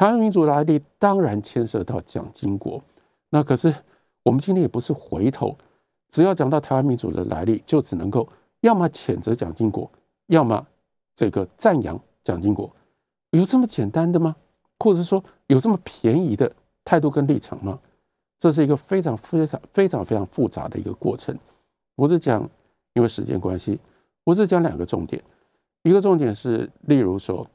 [0.00, 2.82] 台湾民主来历当然牵涉到蒋经国，
[3.28, 3.74] 那可是
[4.22, 5.54] 我们今天也不是回头。
[6.08, 8.26] 只要讲到台湾民主的来历，就只能够
[8.62, 9.90] 要么谴责蒋经国，
[10.28, 10.66] 要么
[11.14, 12.74] 这个赞扬蒋经国，
[13.32, 14.34] 有这么简单的吗？
[14.78, 16.50] 或者说有这么便宜的
[16.82, 17.78] 态度跟立场吗？
[18.38, 21.38] 这是一个非常非常非常非常复杂的一个过程。
[21.94, 22.48] 我是讲，
[22.94, 23.78] 因为时间关系，
[24.24, 25.22] 我是讲两个重点。
[25.82, 27.46] 一个重点是，例如说，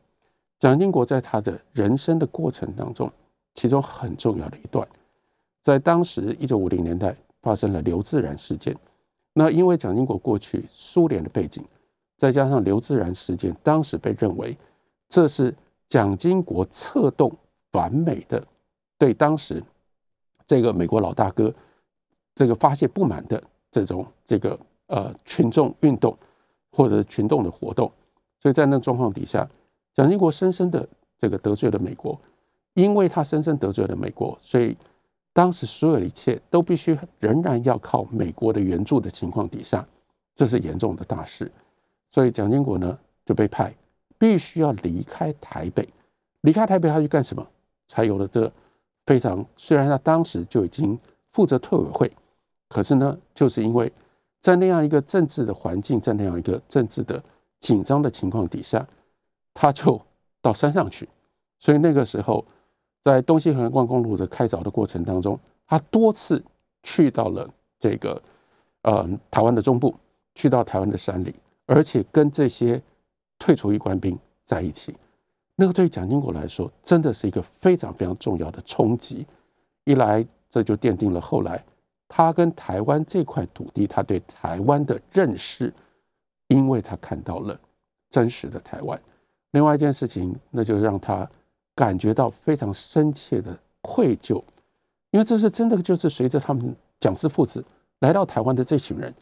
[0.65, 3.11] 蒋经国在他的人生的过程当中，
[3.53, 4.87] 其中很重要的一段，
[5.61, 7.15] 在当时一九五零年代。
[7.43, 8.75] 发生了刘自然事件，
[9.31, 11.63] 那因为蒋经国过去苏联的背景，
[12.17, 14.57] 再加上刘自然事件，当时被认为
[15.09, 15.53] 这是
[15.87, 17.31] 蒋经国策动
[17.71, 18.43] 反美的，
[18.97, 19.61] 对当时
[20.47, 21.53] 这个美国老大哥
[22.33, 24.57] 这个发泄不满的这种这个
[24.87, 26.17] 呃群众运动
[26.71, 27.91] 或者群众的活动，
[28.39, 29.47] 所以在那状况底下，
[29.95, 30.87] 蒋经国深深的
[31.17, 32.19] 这个得罪了美国，
[32.73, 34.77] 因为他深深得罪了美国，所以。
[35.37, 39.85] 当时所有的一切都必须仍然要靠美国的援助的情况底下，
[40.33, 41.51] 这是严重的大事。
[42.09, 43.75] 所以蒋经国呢就被派
[44.17, 45.89] 必须要离开台北，
[46.39, 47.45] 离开台北他去干什么？
[47.89, 48.49] 才有了这
[49.05, 50.97] 非常虽然他当时就已经
[51.33, 52.09] 负责退委会，
[52.69, 53.91] 可是呢，就是因为
[54.39, 57.21] 在那样一个政治的环境，在那样一个政治的
[57.59, 58.87] 紧张的情况底下，
[59.55, 59.99] 他就
[60.39, 61.09] 到山上去。
[61.57, 62.45] 所以那个时候，
[63.03, 66.43] 在东西横贯公路的开凿的过程当中，他多次
[66.83, 67.47] 去到了
[67.79, 68.21] 这个
[68.83, 69.95] 呃台湾的中部，
[70.35, 71.33] 去到台湾的山里，
[71.65, 72.79] 而且跟这些
[73.39, 74.95] 退出役官兵在一起。
[75.55, 79.25] 那个对蒋经国来说，真的是一个非常非常重要的冲击。
[79.85, 81.63] 一来，这就奠定了后来
[82.07, 85.73] 他跟台湾这块土地，他对台湾的认识，
[86.47, 87.57] 因为他看到了
[88.09, 88.99] 真实的台湾。
[89.55, 91.25] 另外一件事情，那就让他
[91.75, 94.43] 感觉到非常深切的愧疚，
[95.11, 97.63] 因为这是真的，就是随着他们蒋氏父子
[97.99, 99.15] 来到台湾的这群人，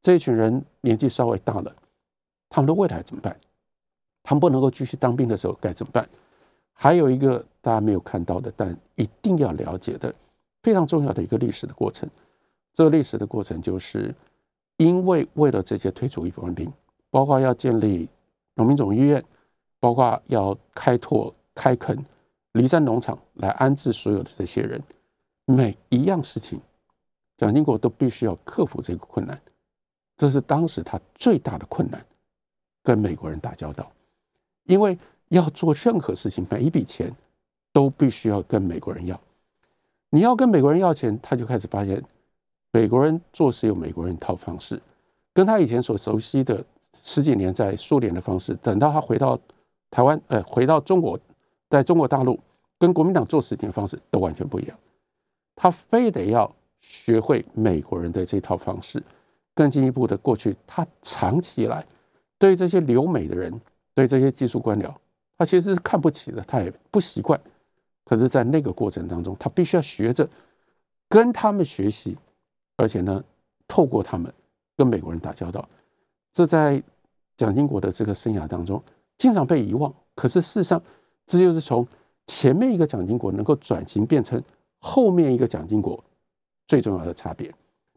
[0.00, 1.70] 这群人年纪稍微大了，
[2.48, 3.36] 他们的未来怎么办？
[4.22, 6.08] 他们不能够继续当兵的时候该怎么办？
[6.72, 10.10] 还有一个大家没有看到的，但一定要了解的
[10.62, 12.08] 非常重要的一个历史的过程。
[12.72, 14.14] 这个历史的过程就是，
[14.78, 16.72] 因为为了这些退出役官兵，
[17.10, 18.08] 包括要建立
[18.54, 19.22] 农民总医院，
[19.84, 21.94] 包括要开拓开垦
[22.52, 24.82] 离山农场来安置所有的这些人，
[25.44, 26.58] 每一样事情，
[27.36, 29.38] 蒋经国都必须要克服这个困难。
[30.16, 32.02] 这是当时他最大的困难，
[32.82, 33.92] 跟美国人打交道。
[34.64, 34.96] 因为
[35.28, 37.14] 要做任何事情，每一笔钱
[37.70, 39.20] 都必须要跟美国人要。
[40.08, 42.02] 你要跟美国人要钱，他就开始发现
[42.70, 44.80] 美国人做事有美国人一套方式，
[45.34, 46.64] 跟他以前所熟悉的
[47.02, 49.38] 十几年在苏联的方式，等到他回到
[49.94, 51.16] 台湾，呃，回到中国，
[51.70, 52.40] 在中国大陆
[52.80, 54.76] 跟国民党做事情的方式都完全不一样。
[55.54, 59.00] 他非得要学会美国人的这套方式。
[59.54, 61.86] 更进一步的，过去他长期以来
[62.40, 63.60] 对这些留美的人。
[63.94, 64.92] 对这些技术官僚，
[65.38, 67.40] 他其实是看不起的，他也不习惯。
[68.04, 70.28] 可是，在那个过程当中，他必须要学着
[71.08, 72.18] 跟他们学习，
[72.76, 73.22] 而且呢，
[73.68, 74.34] 透过他们
[74.76, 75.68] 跟美国人打交道。
[76.32, 76.82] 这在
[77.36, 78.82] 蒋经国的这个生涯当中，
[79.18, 79.94] 经常被遗忘。
[80.14, 80.82] 可是，事实上，
[81.26, 81.86] 这就是从
[82.26, 84.42] 前面一个蒋经国能够转型变成
[84.78, 86.02] 后面一个蒋经国
[86.66, 87.52] 最重要的差别。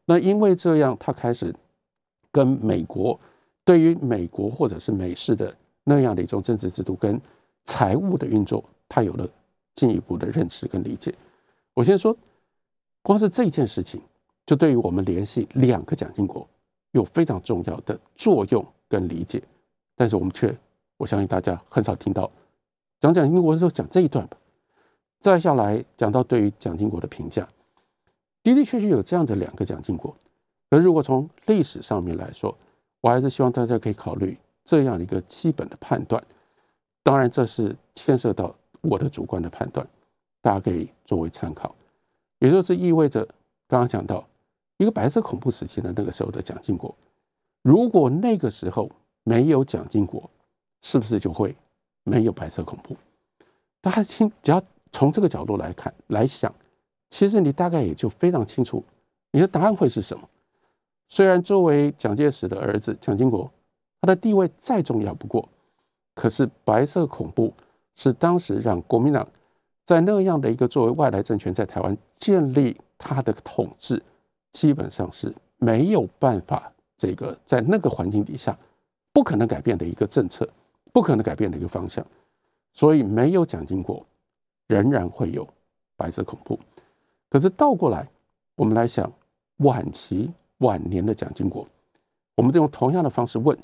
[0.06, 1.54] 那因为这样，他开始
[2.32, 3.20] 跟美国
[3.64, 5.56] 对于美国或者是美式的。
[5.90, 7.18] 那样的一种政治制度跟
[7.64, 9.26] 财务的运作，他有了
[9.74, 11.16] 进一步的认识跟理解。
[11.74, 12.14] 我先说，
[13.02, 14.02] 光是这件事情，
[14.46, 16.46] 就对于我们联系两个蒋经国
[16.92, 19.42] 有非常重要的作用跟理解。
[19.96, 20.54] 但是我们却，
[20.98, 22.30] 我相信大家很少听到
[23.00, 24.38] 讲蒋经国的时候讲这一段吧。
[25.20, 27.48] 再下来讲到对于蒋经国的评价，
[28.44, 30.16] 的的确确有这样的两个蒋经国。
[30.70, 32.58] 而如果从历史上面来说，
[33.02, 34.38] 我还是希望大家可以考虑。
[34.66, 36.22] 这样的一个基本的判断，
[37.02, 39.88] 当然这是牵涉到我的主观的判断，
[40.42, 41.74] 大家可以作为参考。
[42.40, 43.26] 也就是意味着，
[43.66, 44.28] 刚刚讲到
[44.76, 46.94] 一个白色恐怖时期的那个时候的蒋经国，
[47.62, 48.92] 如果那个时候
[49.24, 50.30] 没有蒋经国，
[50.82, 51.56] 是不是就会
[52.04, 52.96] 没有白色恐怖？
[53.82, 54.62] 大家听，只要
[54.92, 56.54] 从这个角度来看来想，
[57.10, 58.84] 其实你大概也就非常清楚，
[59.32, 60.28] 你的答案会是什么。
[61.08, 63.52] 虽然作为蒋介石的儿子蒋经国。
[64.00, 65.50] 他的地位再重要不过，
[66.14, 67.52] 可是白色恐怖
[67.96, 69.28] 是当时让国民党
[69.86, 74.02] 在那样的一个作为外来政权在台湾建立他的统治，
[74.52, 78.56] 基本上是没有办法这个在那个环境底下
[79.12, 80.48] 不可能改变的一个政策，
[80.98, 82.04] 不可能改变的一个方向。
[82.74, 84.04] 所以没有蒋经国，
[84.66, 85.48] 仍然会有
[85.96, 86.60] 白色恐怖。
[87.30, 88.10] 可是倒过来，
[88.56, 89.12] 我们来想
[89.58, 91.68] 晚期晚年的蒋经国，
[92.34, 93.56] 我们都用同样的方式问。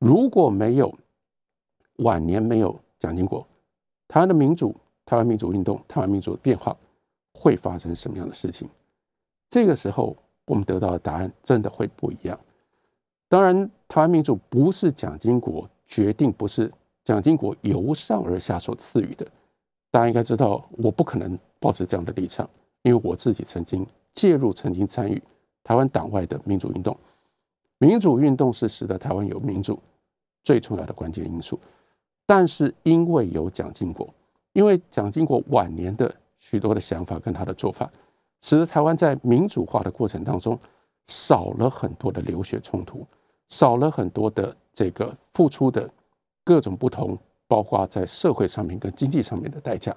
[0.00, 0.92] 如果没有
[1.98, 3.46] 晚年没有蒋经国，
[4.08, 6.76] 台湾的民主、台湾民主运动、台湾民主的变化
[7.32, 8.68] 会发生什么样的事情？
[9.50, 12.36] 这个时候我们得到的答案真的会不一样。
[13.28, 16.72] 当然，台湾民主不是蒋经国决定，不是
[17.04, 19.26] 蒋经国由上而下所赐予的。
[19.90, 22.48] 大家应该知道，我不可能保持这样的立场，
[22.82, 25.22] 因为我自己曾经介入、曾经参与
[25.62, 26.96] 台湾党外的民主运动。
[27.78, 29.78] 民主运动是使得台湾有民主
[30.42, 31.58] 最重要的关键因素，
[32.26, 34.08] 但是因为有蒋经国，
[34.52, 37.90] 因为蒋经国晚年的许多的想法跟他的做法，
[38.42, 40.58] 使得台湾在民主化的过程当中
[41.06, 43.06] 少了很多的流血冲突，
[43.48, 45.90] 少了很多的这个付出的
[46.44, 47.18] 各种不同，
[47.48, 49.96] 包括在社会上面跟经济上面的代价。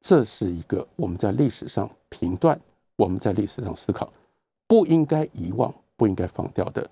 [0.00, 2.58] 这是一个我们在历史上评断，
[2.96, 4.10] 我们在历史上思考，
[4.66, 6.90] 不应该遗忘，不应该放掉的。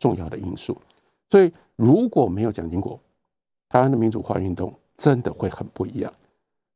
[0.00, 0.76] 重要的因素，
[1.28, 3.00] 所以如果没有蒋经国，
[3.68, 6.14] 台湾的民主化运动真的会很不一样。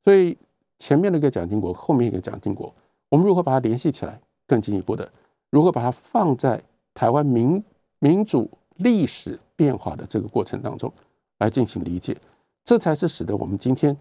[0.03, 0.37] 所以
[0.81, 2.75] 前面那个蒋经国，后面一个蒋经国，
[3.09, 4.21] 我们如何把它联系起来？
[4.49, 5.09] 更进一步的，
[5.51, 6.61] 如何把它放在
[6.95, 7.63] 台湾民
[8.01, 8.51] 民主
[8.83, 10.93] 历史变化的这个过程当中
[11.39, 12.17] 来进行理解？
[12.65, 13.97] 这才是使得我们今天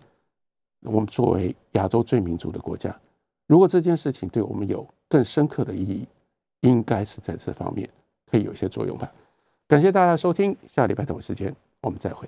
[0.82, 2.96] 我们作为亚洲最民主的国家，
[3.48, 6.06] 如果这件事情对我们有更深刻的意义，
[6.62, 7.90] 应该是在这方面
[8.30, 9.12] 可以有些作用吧。
[9.68, 12.28] 感谢大家收听，下礼拜同一时间我们再会。